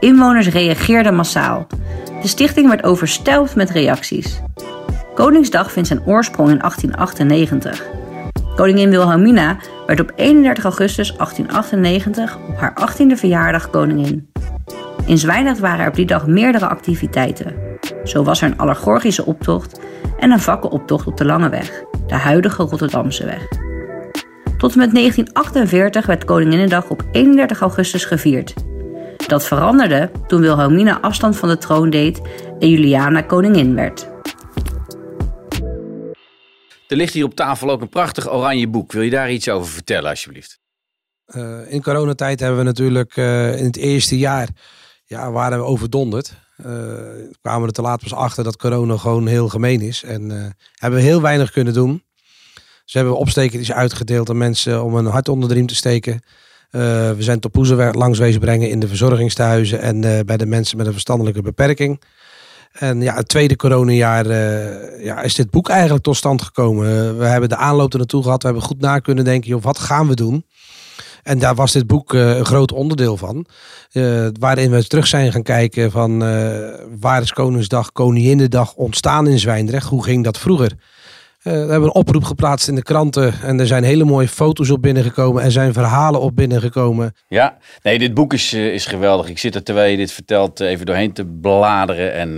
Inwoners 0.00 0.48
reageerden 0.48 1.14
massaal. 1.14 1.66
De 2.22 2.28
stichting 2.28 2.68
werd 2.68 2.84
overstelpt 2.84 3.54
met 3.54 3.70
reacties. 3.70 4.40
Koningsdag 5.14 5.72
vindt 5.72 5.88
zijn 5.88 6.06
oorsprong 6.06 6.50
in 6.50 6.58
1898. 6.58 8.02
Koningin 8.56 8.90
Wilhelmina 8.90 9.56
werd 9.86 10.00
op 10.00 10.12
31 10.16 10.64
augustus 10.64 11.16
1898 11.16 12.36
op 12.48 12.56
haar 12.56 12.90
18e 12.90 13.14
verjaardag 13.14 13.70
koningin. 13.70 14.32
In 15.06 15.18
Zwijndrecht 15.18 15.58
waren 15.58 15.80
er 15.80 15.88
op 15.88 15.94
die 15.94 16.06
dag 16.06 16.26
meerdere 16.26 16.66
activiteiten. 16.66 17.54
Zo 18.04 18.24
was 18.24 18.42
er 18.42 18.48
een 18.48 18.58
allegorgische 18.58 19.24
optocht 19.24 19.80
en 20.18 20.30
een 20.30 20.40
vakkenoptocht 20.40 21.06
op 21.06 21.16
de 21.16 21.24
Lange 21.24 21.48
Weg, 21.48 21.82
de 22.06 22.14
huidige 22.14 22.62
Rotterdamse 22.62 23.24
weg. 23.24 23.48
Tot 24.58 24.72
en 24.72 24.78
met 24.78 24.94
1948 24.94 26.06
werd 26.06 26.24
Koninginnedag 26.24 26.88
op 26.88 27.04
31 27.12 27.60
augustus 27.60 28.04
gevierd. 28.04 28.54
Dat 29.26 29.44
veranderde 29.44 30.10
toen 30.26 30.40
Wilhelmina 30.40 31.00
afstand 31.00 31.36
van 31.36 31.48
de 31.48 31.58
troon 31.58 31.90
deed 31.90 32.20
en 32.58 32.68
Juliana 32.68 33.20
koningin 33.20 33.74
werd. 33.74 34.12
Er 36.94 37.00
ligt 37.00 37.14
hier 37.14 37.24
op 37.24 37.34
tafel 37.34 37.70
ook 37.70 37.80
een 37.80 37.88
prachtig 37.88 38.32
oranje 38.32 38.68
boek. 38.68 38.92
Wil 38.92 39.02
je 39.02 39.10
daar 39.10 39.32
iets 39.32 39.48
over 39.48 39.72
vertellen, 39.72 40.10
alsjeblieft? 40.10 40.58
Uh, 41.34 41.72
in 41.72 41.82
coronatijd 41.82 42.40
hebben 42.40 42.58
we 42.58 42.64
natuurlijk 42.64 43.16
uh, 43.16 43.58
in 43.58 43.64
het 43.64 43.76
eerste 43.76 44.18
jaar 44.18 44.48
ja, 45.04 45.30
waren 45.30 45.58
we 45.58 45.64
overdonderd. 45.64 46.32
Uh, 46.56 46.66
kwamen 47.40 47.60
we 47.60 47.66
er 47.66 47.72
te 47.72 47.82
laat 47.82 48.00
pas 48.00 48.14
achter 48.14 48.44
dat 48.44 48.56
corona 48.56 48.96
gewoon 48.96 49.26
heel 49.26 49.48
gemeen 49.48 49.80
is. 49.80 50.02
En 50.02 50.54
hebben 50.74 50.98
we 50.98 51.04
heel 51.04 51.20
weinig 51.20 51.50
kunnen 51.50 51.72
doen. 51.72 52.02
Ze 52.84 52.96
hebben 52.96 53.16
opstekertjes 53.16 53.72
uitgedeeld 53.72 54.30
aan 54.30 54.38
mensen 54.38 54.84
om 54.84 54.94
een 54.94 55.06
hart 55.06 55.28
onder 55.28 55.48
de 55.48 55.54
riem 55.54 55.66
te 55.66 55.74
steken. 55.74 56.22
we 56.70 57.16
zijn 57.18 57.40
topoezen 57.40 57.96
langs 57.96 58.18
wezen 58.18 58.40
brengen 58.40 58.70
in 58.70 58.80
de 58.80 58.88
verzorgingstehuizen 58.88 59.80
en 59.80 60.26
bij 60.26 60.36
de 60.36 60.46
mensen 60.46 60.76
met 60.76 60.86
een 60.86 60.92
verstandelijke 60.92 61.42
beperking. 61.42 62.00
En 62.74 63.00
ja, 63.00 63.14
het 63.14 63.28
tweede 63.28 63.56
coronajaar 63.56 64.26
uh, 64.26 65.04
ja, 65.04 65.22
is 65.22 65.34
dit 65.34 65.50
boek 65.50 65.68
eigenlijk 65.68 66.02
tot 66.02 66.16
stand 66.16 66.42
gekomen. 66.42 67.18
we 67.18 67.24
hebben 67.24 67.48
de 67.48 67.56
aanloop 67.56 67.92
er 67.92 67.98
naartoe 67.98 68.22
gehad. 68.22 68.42
We 68.42 68.48
hebben 68.48 68.66
goed 68.66 68.80
na 68.80 68.98
kunnen 68.98 69.24
denken, 69.24 69.50
joh, 69.50 69.62
wat 69.62 69.78
gaan 69.78 70.08
we 70.08 70.14
doen? 70.14 70.46
En 71.22 71.38
daar 71.38 71.54
was 71.54 71.72
dit 71.72 71.86
boek 71.86 72.12
uh, 72.12 72.36
een 72.36 72.44
groot 72.44 72.72
onderdeel 72.72 73.16
van. 73.16 73.46
Uh, 73.92 74.26
waarin 74.40 74.70
we 74.70 74.86
terug 74.86 75.06
zijn 75.06 75.32
gaan 75.32 75.42
kijken 75.42 75.90
van 75.90 76.18
waar 77.00 77.22
is 77.22 77.32
Koningsdag, 77.32 77.92
Koninginnedag 77.92 78.74
ontstaan 78.74 79.26
in 79.26 79.38
Zwijndrecht? 79.38 79.88
Hoe 79.88 80.04
ging 80.04 80.24
dat 80.24 80.38
vroeger? 80.38 80.72
We 81.44 81.50
hebben 81.50 81.82
een 81.82 81.94
oproep 81.94 82.24
geplaatst 82.24 82.68
in 82.68 82.74
de 82.74 82.82
kranten 82.82 83.34
en 83.42 83.60
er 83.60 83.66
zijn 83.66 83.84
hele 83.84 84.04
mooie 84.04 84.28
foto's 84.28 84.70
op 84.70 84.82
binnengekomen. 84.82 85.42
Er 85.42 85.52
zijn 85.52 85.72
verhalen 85.72 86.20
op 86.20 86.36
binnengekomen. 86.36 87.14
Ja, 87.28 87.56
nee, 87.82 87.98
dit 87.98 88.14
boek 88.14 88.32
is, 88.32 88.52
is 88.52 88.86
geweldig. 88.86 89.28
Ik 89.28 89.38
zit 89.38 89.54
er 89.54 89.62
terwijl 89.62 89.90
je 89.90 89.96
dit 89.96 90.12
vertelt 90.12 90.60
even 90.60 90.86
doorheen 90.86 91.12
te 91.12 91.26
bladeren. 91.26 92.12
En 92.14 92.36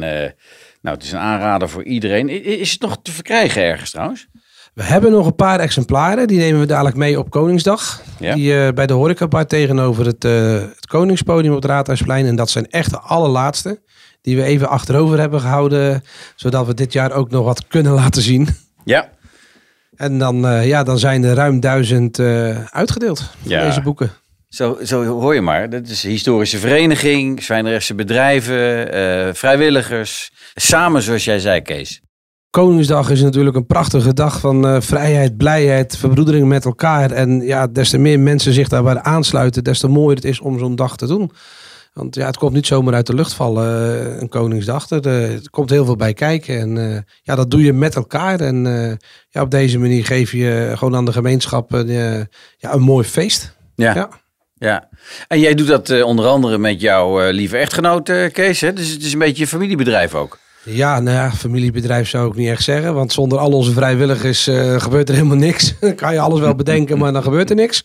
nou, 0.86 0.98
het 0.98 1.02
is 1.02 1.12
een 1.12 1.18
aanrader 1.18 1.68
voor 1.68 1.84
iedereen. 1.84 2.44
Is 2.58 2.72
het 2.72 2.80
nog 2.80 2.96
te 3.02 3.12
verkrijgen 3.12 3.62
ergens 3.62 3.90
trouwens? 3.90 4.26
We 4.76 4.82
hebben 4.82 5.10
nog 5.10 5.26
een 5.26 5.34
paar 5.34 5.60
exemplaren. 5.60 6.26
Die 6.26 6.38
nemen 6.38 6.60
we 6.60 6.66
dadelijk 6.66 6.96
mee 6.96 7.18
op 7.18 7.30
Koningsdag. 7.30 8.02
Ja. 8.18 8.34
Die 8.34 8.52
uh, 8.52 8.68
bij 8.68 8.86
de 8.86 8.92
horecabar 8.92 9.46
tegenover 9.46 10.06
het, 10.06 10.24
uh, 10.24 10.60
het 10.60 10.86
Koningspodium 10.86 11.54
op 11.54 11.62
het 11.62 11.70
Raadhuisplein. 11.70 12.26
En 12.26 12.36
dat 12.36 12.50
zijn 12.50 12.66
echt 12.70 12.90
de 12.90 13.00
allerlaatste. 13.00 13.80
Die 14.20 14.36
we 14.36 14.42
even 14.42 14.68
achterover 14.68 15.18
hebben 15.18 15.40
gehouden. 15.40 16.02
Zodat 16.34 16.66
we 16.66 16.74
dit 16.74 16.92
jaar 16.92 17.12
ook 17.12 17.30
nog 17.30 17.44
wat 17.44 17.66
kunnen 17.66 17.92
laten 17.92 18.22
zien. 18.22 18.48
Ja. 18.86 19.08
En 19.96 20.18
dan, 20.18 20.46
uh, 20.46 20.66
ja, 20.66 20.82
dan 20.82 20.98
zijn 20.98 21.24
er 21.24 21.34
ruim 21.34 21.60
duizend 21.60 22.20
uitgedeeld. 22.70 23.30
Ja. 23.42 23.64
Deze 23.64 23.80
boeken. 23.80 24.10
Zo, 24.48 24.78
zo 24.84 25.04
hoor 25.04 25.34
je 25.34 25.40
maar. 25.40 25.70
Dat 25.70 25.88
is 25.88 26.04
een 26.04 26.10
historische 26.10 26.58
vereniging, 26.58 27.42
Zwijndrechtse 27.42 27.94
bedrijven, 27.94 29.34
vrijwilligers. 29.36 30.30
Samen, 30.54 31.02
zoals 31.02 31.24
jij 31.24 31.38
zei, 31.38 31.60
Kees. 31.60 32.00
Koningsdag 32.50 33.10
is 33.10 33.22
natuurlijk 33.22 33.56
een 33.56 33.66
prachtige 33.66 34.14
dag 34.14 34.40
van 34.40 34.82
vrijheid, 34.82 35.36
blijheid, 35.36 35.96
verbroedering 35.96 36.48
met 36.48 36.64
elkaar. 36.64 37.10
En 37.10 37.40
ja, 37.40 37.66
des 37.66 37.90
te 37.90 37.98
meer 37.98 38.20
mensen 38.20 38.52
zich 38.52 38.68
daarbij 38.68 39.00
aansluiten, 39.00 39.64
des 39.64 39.78
te 39.78 39.88
mooier 39.88 40.16
het 40.16 40.24
is 40.24 40.40
om 40.40 40.58
zo'n 40.58 40.76
dag 40.76 40.96
te 40.96 41.06
doen. 41.06 41.30
Want 41.96 42.14
ja, 42.14 42.26
het 42.26 42.36
komt 42.36 42.52
niet 42.52 42.66
zomaar 42.66 42.94
uit 42.94 43.06
de 43.06 43.14
lucht 43.14 43.34
vallen, 43.34 43.96
uh, 43.96 44.20
een 44.20 44.28
Koningsdag. 44.28 44.90
Er, 44.90 45.06
er, 45.06 45.50
komt 45.50 45.70
heel 45.70 45.84
veel 45.84 45.96
bij 45.96 46.12
kijken. 46.12 46.58
En 46.58 47.04
ja, 47.22 47.34
dat 47.34 47.50
doe 47.50 47.62
je 47.62 47.72
met 47.72 47.94
elkaar. 47.94 48.40
En 48.40 48.64
ja, 49.28 49.42
op 49.42 49.50
deze 49.50 49.78
manier 49.78 50.04
geef 50.04 50.32
je 50.32 50.72
gewoon 50.74 50.96
aan 50.96 51.04
de 51.04 51.12
gemeenschap 51.12 51.70
ja, 51.70 52.26
een 52.58 52.80
mooi 52.80 53.06
feest. 53.06 53.56
Ja. 53.74 53.94
ja. 53.94 54.08
ja. 54.54 54.88
en 55.28 55.40
jij 55.40 55.54
doet 55.54 55.66
dat 55.66 56.02
onder 56.02 56.26
andere 56.26 56.58
met 56.58 56.80
jouw 56.80 57.30
lieve 57.30 57.56
echtgenoot 57.56 58.12
Kees. 58.32 58.60
Hè? 58.60 58.72
Dus 58.72 58.90
het 58.90 59.02
is 59.02 59.12
een 59.12 59.18
beetje 59.18 59.42
een 59.42 59.48
familiebedrijf 59.48 60.14
ook. 60.14 60.38
Ja, 60.62 61.00
nou 61.00 61.16
ja, 61.16 61.32
familiebedrijf 61.32 62.08
zou 62.08 62.28
ik 62.28 62.34
niet 62.34 62.48
echt 62.48 62.62
zeggen. 62.62 62.94
Want 62.94 63.12
zonder 63.12 63.38
al 63.38 63.52
onze 63.52 63.72
vrijwilligers 63.72 64.42
gebeurt 64.76 65.08
er 65.08 65.14
helemaal 65.14 65.36
niks. 65.36 65.74
dan 65.80 65.94
kan 65.94 66.12
je 66.12 66.20
alles 66.20 66.40
wel 66.40 66.54
bedenken, 66.54 66.98
maar 66.98 67.12
dan 67.12 67.22
gebeurt 67.22 67.50
er 67.50 67.56
niks. 67.56 67.84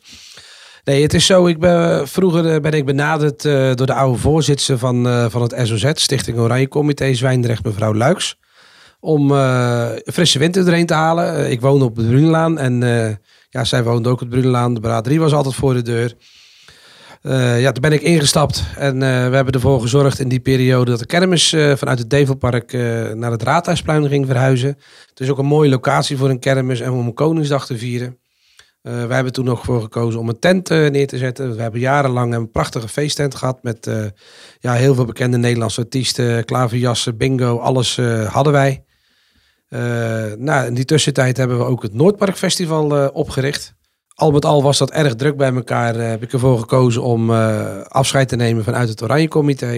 Nee, 0.84 1.02
het 1.02 1.14
is 1.14 1.26
zo. 1.26 1.48
Ik 1.48 1.60
ben, 1.60 2.08
vroeger 2.08 2.62
ben 2.62 2.72
ik 2.72 2.86
benaderd 2.86 3.46
uh, 3.46 3.74
door 3.74 3.88
de 3.88 3.94
oude 3.94 4.18
voorzitter 4.18 4.78
van, 4.78 5.08
uh, 5.08 5.26
van 5.30 5.42
het 5.42 5.56
SOZ, 5.64 5.92
Stichting 5.94 6.38
Oranje 6.38 6.68
Comité 6.68 7.14
Zwijndrecht, 7.14 7.64
mevrouw 7.64 7.94
Luiks. 7.94 8.40
Om 9.00 9.30
frisse 10.04 10.40
winter 10.40 10.68
erheen 10.68 10.86
te 10.86 10.94
halen. 10.94 11.52
ik 11.52 11.62
woonde 11.62 11.86
op 11.86 11.96
de 11.96 12.04
Brunelaan 12.04 12.60
en 12.60 12.80
ja, 13.50 13.64
zij 13.64 13.84
woonde 13.84 14.10
ook 14.10 14.22
op 14.22 14.30
de 14.32 14.38
Brunelaan. 14.38 14.74
De 14.74 14.80
braderie 14.80 15.20
was 15.20 15.34
altijd 15.34 15.56
voor 15.56 15.74
de 15.74 15.82
deur. 15.82 16.14
Ja, 17.60 17.72
toen 17.72 17.82
ben 17.82 17.92
ik 17.92 18.02
ingestapt 18.02 18.64
en 18.78 19.00
we 19.00 19.36
hebben 19.36 19.54
ervoor 19.54 19.82
gezorgd 19.82 20.20
in 20.20 20.30
die 20.30 20.40
periode 20.40 20.92
dat 20.92 21.00
de 21.00 21.06
kermis 21.06 21.50
vanuit 21.50 22.00
het 22.00 22.10
Develpark 22.10 22.74
naar 23.16 23.32
het 23.32 23.44
Raadhuisplein 23.44 24.08
ging 24.08 24.26
verhuizen. 24.26 24.78
Het 25.10 25.20
is 25.20 25.30
ook 25.30 25.38
een 25.38 25.46
mooie 25.46 25.70
locatie 25.70 26.18
voor 26.18 26.30
een 26.30 26.40
kermis 26.40 26.80
en 26.80 26.92
om 26.92 27.14
Koningsdag 27.14 27.66
te 27.66 27.78
vieren. 27.78 28.21
Wij 28.82 29.16
hebben 29.16 29.34
toen 29.34 29.46
nog 29.46 29.64
voor 29.64 29.82
gekozen 29.82 30.20
om 30.20 30.30
een 30.30 30.40
tent 30.40 30.70
neer 30.70 31.08
te 31.08 31.18
zetten. 31.18 31.56
We 31.56 31.62
hebben 31.62 31.80
jarenlang 31.80 32.34
een 32.34 32.52
prachtige 32.52 32.88
feesttent 32.88 33.36
gehad 33.36 33.64
met 33.64 33.90
ja, 34.60 34.74
heel 34.74 34.96
veel 34.96 35.06
bekende 35.06 35.38
Nederlandse 35.38 35.82
artiesten, 35.82 36.46
klaverjassen, 36.46 37.18
bingo, 37.18 37.58
alles 37.58 38.00
hadden 38.28 38.54
wij. 38.54 38.84
nou, 40.38 40.66
in 40.66 40.74
die 40.74 40.86
tussentijd 40.86 41.38
hebben 41.38 41.58
we 41.58 41.64
ook 41.64 41.82
het 41.82 41.94
Noordpark 41.94 42.38
opgericht 43.14 43.76
al 44.22 44.32
met 44.32 44.46
al 44.46 44.64
was 44.64 44.78
dat 44.78 44.92
erg 44.92 45.16
druk 45.16 45.38
bij 45.38 45.54
elkaar. 45.54 45.96
Heb 45.96 46.24
ik 46.24 46.34
ervoor 46.34 46.60
gekozen 46.60 47.04
om 47.04 47.32
afscheid 47.88 48.28
te 48.28 48.36
nemen 48.36 48.64
vanuit 48.64 48.90
het 48.90 49.02
Oranje 49.02 49.28
Comité. 49.28 49.74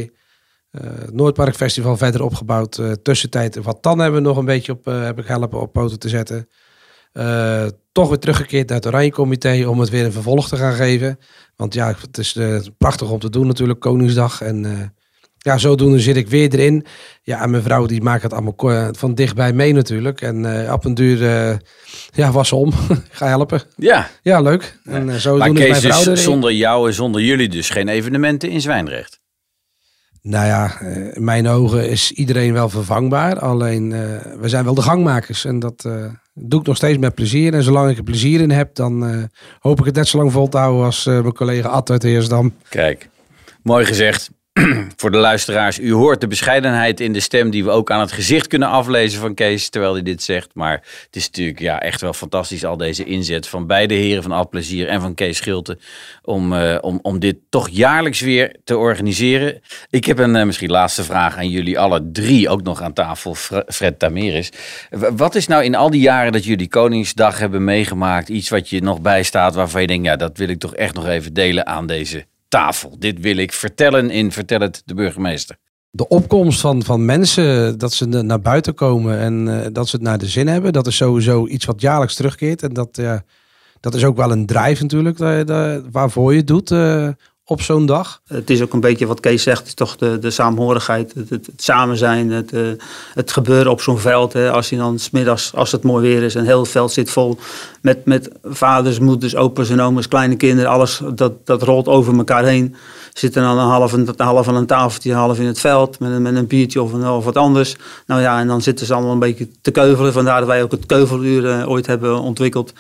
Uh, 0.71 0.81
Noordpark 1.11 1.55
Festival 1.55 1.97
verder 1.97 2.23
opgebouwd. 2.23 2.81
tussentijd 3.01 3.55
wat 3.55 3.83
dan 3.83 3.99
hebben 3.99 4.21
we 4.21 4.27
nog 4.27 4.37
een 4.37 4.45
beetje 4.45 4.71
op, 4.71 4.85
heb 4.85 5.19
ik 5.19 5.27
helpen 5.27 5.61
op 5.61 5.73
poten 5.73 5.99
te 5.99 6.09
zetten. 6.09 6.49
Toch 7.91 8.09
weer 8.09 8.19
teruggekeerd 8.19 8.67
naar 8.67 8.77
het 8.77 8.87
Oranje 8.87 9.11
Comité 9.11 9.65
om 9.67 9.79
het 9.79 9.89
weer 9.89 10.05
een 10.05 10.11
vervolg 10.11 10.47
te 10.47 10.57
gaan 10.57 10.73
geven. 10.73 11.19
Want 11.55 11.73
ja, 11.73 11.95
het 12.01 12.17
is 12.17 12.37
prachtig 12.77 13.09
om 13.09 13.19
te 13.19 13.29
doen 13.29 13.47
natuurlijk, 13.47 13.79
Koningsdag. 13.79 14.41
En 14.41 14.93
ja, 15.43 15.57
zodoende 15.57 15.99
zit 15.99 16.15
ik 16.15 16.27
weer 16.27 16.53
erin. 16.53 16.85
Ja, 17.21 17.41
en 17.41 17.49
mijn 17.49 17.63
vrouw 17.63 17.85
die 17.85 18.01
maakt 18.01 18.23
het 18.23 18.33
allemaal 18.33 18.93
van 18.93 19.15
dichtbij 19.15 19.53
mee 19.53 19.73
natuurlijk. 19.73 20.21
En 20.21 20.43
uh, 20.43 20.73
op 20.73 20.85
een 20.85 20.93
duur 20.93 21.21
uh, 21.21 21.57
ja, 22.11 22.31
was 22.31 22.51
om. 22.51 22.73
Ga 23.09 23.27
helpen. 23.27 23.61
Ja. 23.75 24.09
Ja, 24.21 24.41
leuk. 24.41 24.77
En 24.83 25.07
uh, 25.07 25.15
zo 25.15 25.37
maar 25.37 25.51
Kees, 25.51 25.69
mijn 25.69 25.93
vrouw 25.93 26.03
dus 26.03 26.23
zonder 26.23 26.51
jou 26.51 26.87
en 26.87 26.93
zonder 26.93 27.21
jullie 27.21 27.49
dus 27.49 27.69
geen 27.69 27.87
evenementen 27.87 28.49
in 28.49 28.61
Zwijndrecht? 28.61 29.21
Nou 30.21 30.45
ja, 30.45 30.79
in 31.13 31.23
mijn 31.23 31.47
ogen 31.47 31.89
is 31.89 32.11
iedereen 32.11 32.53
wel 32.53 32.69
vervangbaar. 32.69 33.39
Alleen, 33.39 33.89
we 34.39 34.49
zijn 34.49 34.63
wel 34.63 34.73
de 34.73 34.81
gangmakers. 34.81 35.45
En 35.45 35.59
dat 35.59 35.87
doe 36.33 36.59
ik 36.59 36.65
nog 36.65 36.75
steeds 36.75 36.97
met 36.97 37.15
plezier. 37.15 37.53
En 37.53 37.63
zolang 37.63 37.89
ik 37.91 37.97
er 37.97 38.03
plezier 38.03 38.41
in 38.41 38.51
heb, 38.51 38.75
dan 38.75 39.29
hoop 39.59 39.79
ik 39.79 39.85
het 39.85 39.95
net 39.95 40.07
zo 40.07 40.17
lang 40.17 40.31
vol 40.31 40.49
te 40.49 40.57
houden 40.57 40.85
als 40.85 41.05
mijn 41.05 41.33
collega 41.33 41.69
Ad 41.69 41.89
uit 41.89 42.03
Heersdam. 42.03 42.53
Kijk, 42.69 43.09
mooi 43.61 43.85
gezegd. 43.85 44.31
voor 44.97 45.11
de 45.11 45.17
luisteraars, 45.17 45.79
u 45.79 45.93
hoort 45.93 46.21
de 46.21 46.27
bescheidenheid 46.27 46.99
in 46.99 47.13
de 47.13 47.19
stem 47.19 47.49
die 47.49 47.63
we 47.63 47.69
ook 47.69 47.91
aan 47.91 47.99
het 47.99 48.11
gezicht 48.11 48.47
kunnen 48.47 48.67
aflezen 48.67 49.19
van 49.19 49.33
Kees 49.33 49.69
terwijl 49.69 49.93
hij 49.93 50.03
dit 50.03 50.23
zegt. 50.23 50.49
Maar 50.53 50.73
het 51.05 51.15
is 51.15 51.25
natuurlijk 51.25 51.59
ja, 51.59 51.81
echt 51.81 52.01
wel 52.01 52.13
fantastisch 52.13 52.65
al 52.65 52.77
deze 52.77 53.03
inzet 53.03 53.47
van 53.47 53.67
beide 53.67 53.93
heren 53.93 54.23
van 54.23 54.31
Al 54.31 54.49
Plezier 54.49 54.87
en 54.87 55.01
van 55.01 55.13
Kees 55.13 55.37
Schilte 55.37 55.77
om, 56.21 56.53
uh, 56.53 56.77
om, 56.81 56.99
om 57.01 57.19
dit 57.19 57.35
toch 57.49 57.69
jaarlijks 57.69 58.21
weer 58.21 58.55
te 58.63 58.77
organiseren. 58.77 59.61
Ik 59.89 60.05
heb 60.05 60.17
een 60.17 60.35
uh, 60.35 60.43
misschien 60.43 60.71
laatste 60.71 61.03
vraag 61.03 61.37
aan 61.37 61.49
jullie 61.49 61.79
alle 61.79 62.09
drie, 62.11 62.49
ook 62.49 62.63
nog 62.63 62.81
aan 62.81 62.93
tafel, 62.93 63.35
Fred 63.67 63.99
Tameris. 63.99 64.51
Wat 65.15 65.35
is 65.35 65.47
nou 65.47 65.63
in 65.63 65.75
al 65.75 65.89
die 65.89 66.01
jaren 66.01 66.31
dat 66.31 66.45
jullie 66.45 66.67
Koningsdag 66.67 67.39
hebben 67.39 67.63
meegemaakt 67.63 68.29
iets 68.29 68.49
wat 68.49 68.69
je 68.69 68.81
nog 68.81 69.01
bijstaat 69.01 69.55
waarvan 69.55 69.81
je 69.81 69.87
denkt, 69.87 70.05
ja 70.05 70.15
dat 70.15 70.37
wil 70.37 70.49
ik 70.49 70.59
toch 70.59 70.75
echt 70.75 70.93
nog 70.93 71.07
even 71.07 71.33
delen 71.33 71.67
aan 71.67 71.87
deze 71.87 72.25
tafel. 72.53 72.95
Dit 72.99 73.19
wil 73.19 73.37
ik 73.37 73.53
vertellen 73.53 74.09
in 74.09 74.31
Vertel 74.31 74.59
het 74.59 74.81
de 74.85 74.93
burgemeester. 74.93 75.57
de 75.89 76.07
opkomst 76.07 76.59
van, 76.59 76.83
van 76.83 77.05
mensen, 77.05 77.77
dat 77.77 77.93
ze 77.93 78.05
naar 78.05 78.41
buiten 78.41 78.73
komen 78.73 79.19
en 79.19 79.63
eh, 79.63 79.67
dat 79.71 79.87
ze 79.87 79.95
het 79.95 80.05
naar 80.05 80.17
de 80.17 80.27
zin 80.27 80.47
hebben, 80.47 80.73
dat 80.73 80.87
is 80.87 80.95
sowieso 80.95 81.47
iets 81.47 81.65
wat 81.65 81.81
jaarlijks 81.81 82.15
terugkeert. 82.15 82.63
En 82.63 82.73
dat, 82.73 83.01
dat 83.79 83.95
is 83.95 84.03
ook 84.03 84.17
wel 84.17 84.31
een 84.31 84.45
drijf 84.45 84.81
natuurlijk, 84.81 85.17
dat, 85.47 85.83
waarvoor 85.91 86.31
je 86.31 86.37
het 86.37 86.47
doet 86.47 86.71
uh, 86.71 87.09
op 87.45 87.61
zo'n 87.61 87.85
dag. 87.85 88.21
Het 88.27 88.49
is 88.49 88.61
ook 88.61 88.73
een 88.73 88.79
beetje 88.79 89.05
wat 89.05 89.19
Kees 89.19 89.43
zegt, 89.43 89.59
het 89.59 89.67
is 89.67 89.73
toch 89.73 89.95
de, 89.95 90.19
de 90.19 90.29
saamhorigheid, 90.29 91.13
het, 91.13 91.29
het, 91.29 91.49
samen 91.55 91.97
zijn, 91.97 92.31
het, 92.31 92.53
uh, 92.53 92.67
het 93.13 93.31
gebeuren 93.31 93.71
op 93.71 93.81
zo'n 93.81 93.99
veld. 93.99 94.33
Hè. 94.33 94.51
Als 94.51 94.69
je 94.69 94.77
dan 94.77 94.99
smiddags, 94.99 95.55
als 95.55 95.71
het 95.71 95.83
mooi 95.83 96.07
weer 96.07 96.23
is 96.23 96.35
en 96.35 96.45
heel 96.45 96.59
het 96.59 96.69
veld 96.69 96.91
zit 96.91 97.09
vol 97.09 97.37
met, 97.81 98.05
met 98.05 98.29
vaders, 98.43 98.99
moeders, 98.99 99.35
opa's 99.35 99.69
en 99.69 99.81
oma's, 99.81 100.07
kleine 100.07 100.35
kinderen, 100.35 100.71
alles 100.71 101.01
dat, 101.13 101.45
dat 101.45 101.61
rolt 101.61 101.87
over 101.87 102.17
elkaar 102.17 102.43
heen 102.43 102.75
zitten 103.13 103.41
dan 103.41 103.57
een 103.57 103.67
half, 103.67 103.93
een 103.93 104.09
half 104.17 104.47
aan 104.47 104.55
een 104.55 104.65
tafeltje, 104.65 105.11
een 105.11 105.17
half 105.17 105.39
in 105.39 105.45
het 105.45 105.59
veld 105.59 105.99
met, 105.99 106.19
met 106.19 106.35
een 106.35 106.47
biertje 106.47 106.81
of, 106.81 106.93
een, 106.93 107.07
of 107.07 107.25
wat 107.25 107.37
anders. 107.37 107.75
Nou 108.05 108.21
ja, 108.21 108.39
en 108.39 108.47
dan 108.47 108.61
zitten 108.61 108.85
ze 108.85 108.93
allemaal 108.93 109.11
een 109.11 109.19
beetje 109.19 109.47
te 109.61 109.71
keuvelen. 109.71 110.13
Vandaar 110.13 110.39
dat 110.39 110.47
wij 110.47 110.63
ook 110.63 110.71
het 110.71 110.85
keuveluur 110.85 111.43
uh, 111.43 111.69
ooit 111.69 111.85
hebben 111.85 112.19
ontwikkeld. 112.19 112.73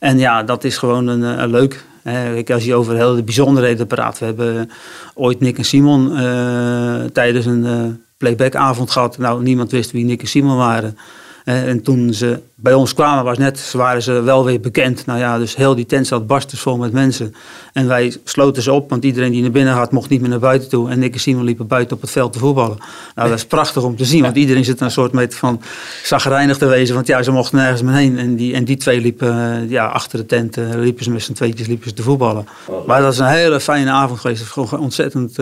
En 0.00 0.18
ja, 0.18 0.42
dat 0.42 0.64
is 0.64 0.78
gewoon 0.78 1.06
een, 1.06 1.22
een 1.22 1.38
eh, 1.38 1.50
leuk. 1.50 1.84
Kijk, 2.02 2.50
als 2.50 2.64
je 2.64 2.74
over 2.74 2.96
heel 2.96 3.14
de 3.14 3.22
bijzonderheden 3.22 3.86
praat. 3.86 4.18
We 4.18 4.24
hebben 4.24 4.70
ooit 5.14 5.40
Nick 5.40 5.58
en 5.58 5.64
Simon 5.64 6.12
uh, 6.12 7.04
tijdens 7.04 7.46
een 7.46 8.02
playbackavond 8.16 8.90
gehad. 8.90 9.18
Nou, 9.18 9.42
niemand 9.42 9.70
wist 9.70 9.90
wie 9.90 10.04
Nick 10.04 10.20
en 10.20 10.28
Simon 10.28 10.56
waren. 10.56 10.96
En 11.44 11.82
toen 11.82 12.14
ze 12.14 12.40
bij 12.62 12.74
ons 12.74 12.94
kwamen, 12.94 13.24
was 13.24 13.38
net, 13.38 13.72
waren 13.72 14.02
ze 14.02 14.12
wel 14.12 14.44
weer 14.44 14.60
bekend. 14.60 15.06
Nou 15.06 15.18
ja, 15.18 15.38
dus 15.38 15.56
heel 15.56 15.74
die 15.74 15.86
tent 15.86 16.06
zat 16.06 16.26
barstensvol 16.26 16.76
met 16.76 16.92
mensen. 16.92 17.34
En 17.72 17.86
wij 17.86 18.16
sloten 18.24 18.62
ze 18.62 18.72
op, 18.72 18.90
want 18.90 19.04
iedereen 19.04 19.32
die 19.32 19.42
naar 19.42 19.50
binnen 19.50 19.74
gaat, 19.74 19.92
mocht 19.92 20.10
niet 20.10 20.20
meer 20.20 20.30
naar 20.30 20.38
buiten 20.38 20.68
toe. 20.68 20.90
En 20.90 21.02
ik 21.02 21.14
en 21.14 21.20
Simon 21.20 21.44
liepen 21.44 21.66
buiten 21.66 21.96
op 21.96 22.02
het 22.02 22.10
veld 22.10 22.32
te 22.32 22.38
voetballen. 22.38 22.76
Nou, 23.14 23.28
dat 23.28 23.38
is 23.38 23.44
prachtig 23.44 23.82
om 23.82 23.96
te 23.96 24.04
zien, 24.04 24.22
want 24.22 24.36
iedereen 24.36 24.64
zit 24.64 24.80
een 24.80 24.90
soort 24.90 25.12
met 25.12 25.34
van 25.34 25.60
zagrijnig 26.02 26.58
te 26.58 26.66
wezen. 26.66 26.94
Want 26.94 27.06
ja, 27.06 27.22
ze 27.22 27.32
mochten 27.32 27.58
nergens 27.58 27.82
meer 27.82 27.94
heen. 27.94 28.18
En 28.18 28.36
die, 28.36 28.54
en 28.54 28.64
die 28.64 28.76
twee 28.76 29.00
liepen 29.00 29.62
eh, 29.62 29.70
ja, 29.70 29.86
achter 29.86 30.18
de 30.18 30.26
tent, 30.26 30.58
uh, 30.58 30.74
liepen 30.74 31.04
ze 31.04 31.10
met 31.10 31.22
z'n 31.22 31.32
tweetjes 31.32 31.66
liepen 31.66 31.88
ze 31.88 31.94
te 31.94 32.02
voetballen. 32.02 32.46
Maar 32.86 33.00
dat 33.00 33.12
is 33.12 33.18
een 33.18 33.26
hele 33.26 33.60
fijne 33.60 33.90
avond 33.90 34.20
geweest. 34.20 34.42
Gewoon 34.42 34.80
ontzettend 34.80 35.36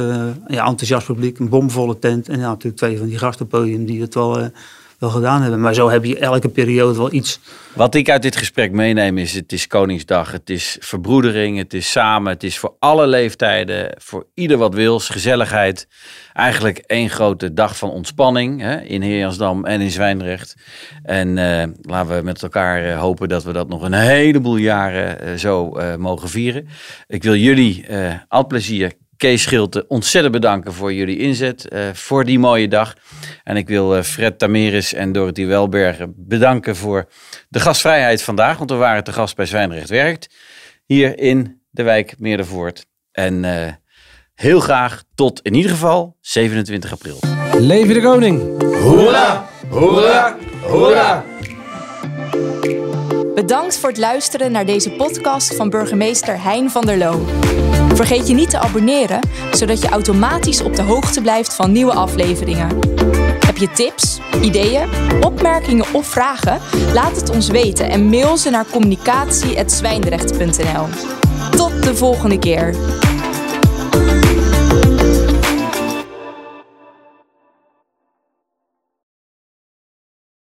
ja, 0.46 0.66
enthousiast 0.66 1.06
publiek, 1.06 1.38
een 1.38 1.48
bomvolle 1.48 1.98
tent. 1.98 2.28
En 2.28 2.38
ja, 2.38 2.48
natuurlijk 2.48 2.76
twee 2.76 2.98
van 2.98 3.06
die 3.06 3.18
gasten 3.18 3.46
podium 3.46 3.84
die 3.84 4.00
het 4.00 4.14
wel 4.14 4.50
wel 4.98 5.10
gedaan 5.10 5.42
hebben. 5.42 5.60
Maar 5.60 5.74
zo 5.74 5.88
heb 5.88 6.04
je 6.04 6.18
elke 6.18 6.48
periode 6.48 6.98
wel 6.98 7.12
iets. 7.12 7.40
Wat 7.74 7.94
ik 7.94 8.10
uit 8.10 8.22
dit 8.22 8.36
gesprek 8.36 8.72
meeneem 8.72 9.18
is: 9.18 9.34
het 9.34 9.52
is 9.52 9.66
Koningsdag, 9.66 10.32
het 10.32 10.50
is 10.50 10.76
verbroedering, 10.80 11.58
het 11.58 11.74
is 11.74 11.90
samen, 11.90 12.32
het 12.32 12.42
is 12.42 12.58
voor 12.58 12.74
alle 12.78 13.06
leeftijden, 13.06 13.94
voor 13.98 14.26
ieder 14.34 14.56
wat 14.56 14.74
wils, 14.74 15.08
gezelligheid. 15.08 15.88
Eigenlijk 16.32 16.78
één 16.78 17.10
grote 17.10 17.52
dag 17.52 17.76
van 17.76 17.90
ontspanning 17.90 18.60
hè, 18.60 18.80
in 18.80 19.02
Heersdam 19.02 19.64
en 19.64 19.80
in 19.80 19.90
Zwijndrecht. 19.90 20.56
En 21.02 21.36
uh, 21.36 21.62
laten 21.82 22.16
we 22.16 22.22
met 22.22 22.42
elkaar 22.42 22.86
uh, 22.86 23.00
hopen 23.00 23.28
dat 23.28 23.44
we 23.44 23.52
dat 23.52 23.68
nog 23.68 23.82
een 23.82 23.92
heleboel 23.92 24.56
jaren 24.56 25.28
uh, 25.28 25.34
zo 25.34 25.70
mogen 25.98 26.28
vieren. 26.28 26.68
Ik 27.06 27.22
wil 27.22 27.34
jullie 27.34 27.86
al 28.28 28.46
plezier 28.46 28.92
Kees 29.18 29.42
Schilte 29.42 29.84
ontzettend 29.88 30.32
bedanken 30.34 30.72
voor 30.72 30.92
jullie 30.92 31.18
inzet 31.18 31.66
uh, 31.72 31.88
voor 31.92 32.24
die 32.24 32.38
mooie 32.38 32.68
dag. 32.68 32.94
En 33.44 33.56
ik 33.56 33.68
wil 33.68 33.96
uh, 33.96 34.02
Fred 34.02 34.38
Tameris 34.38 34.94
en 34.94 35.12
Dorothy 35.12 35.46
Welbergen 35.46 36.14
bedanken 36.16 36.76
voor 36.76 37.08
de 37.48 37.60
gastvrijheid 37.60 38.22
vandaag. 38.22 38.58
Want 38.58 38.70
we 38.70 38.76
waren 38.76 39.04
te 39.04 39.12
gast 39.12 39.36
bij 39.36 39.46
Zwijnrecht 39.46 39.88
Werkt. 39.88 40.34
Hier 40.86 41.18
in 41.18 41.62
de 41.70 41.82
wijk 41.82 42.14
Meerdervoort. 42.18 42.86
En 43.12 43.44
uh, 43.44 43.66
heel 44.34 44.60
graag 44.60 45.02
tot 45.14 45.40
in 45.42 45.54
ieder 45.54 45.70
geval 45.70 46.16
27 46.20 46.92
april. 46.92 47.18
Leven 47.58 47.94
de 47.94 48.00
koning! 48.00 48.62
Hoera! 48.82 49.48
Hoera! 49.68 50.36
Hoera! 50.62 51.24
Bedankt 53.38 53.78
voor 53.78 53.88
het 53.88 53.98
luisteren 53.98 54.52
naar 54.52 54.66
deze 54.66 54.90
podcast 54.90 55.56
van 55.56 55.70
burgemeester 55.70 56.42
Hein 56.42 56.70
van 56.70 56.86
der 56.86 56.98
Loo. 56.98 57.24
Vergeet 57.94 58.28
je 58.28 58.34
niet 58.34 58.50
te 58.50 58.58
abonneren, 58.58 59.20
zodat 59.52 59.82
je 59.82 59.88
automatisch 59.88 60.62
op 60.62 60.76
de 60.76 60.82
hoogte 60.82 61.20
blijft 61.20 61.54
van 61.54 61.72
nieuwe 61.72 61.92
afleveringen. 61.92 62.78
Heb 63.46 63.56
je 63.56 63.70
tips, 63.70 64.18
ideeën, 64.42 64.88
opmerkingen 65.20 65.86
of 65.92 66.06
vragen? 66.06 66.60
Laat 66.92 67.16
het 67.16 67.30
ons 67.30 67.48
weten 67.48 67.90
en 67.90 68.08
mail 68.08 68.36
ze 68.36 68.50
naar 68.50 68.66
communicatie.zwijndrecht.nl. 68.70 70.86
Tot 71.50 71.82
de 71.82 71.96
volgende 71.96 72.38
keer. 72.38 72.74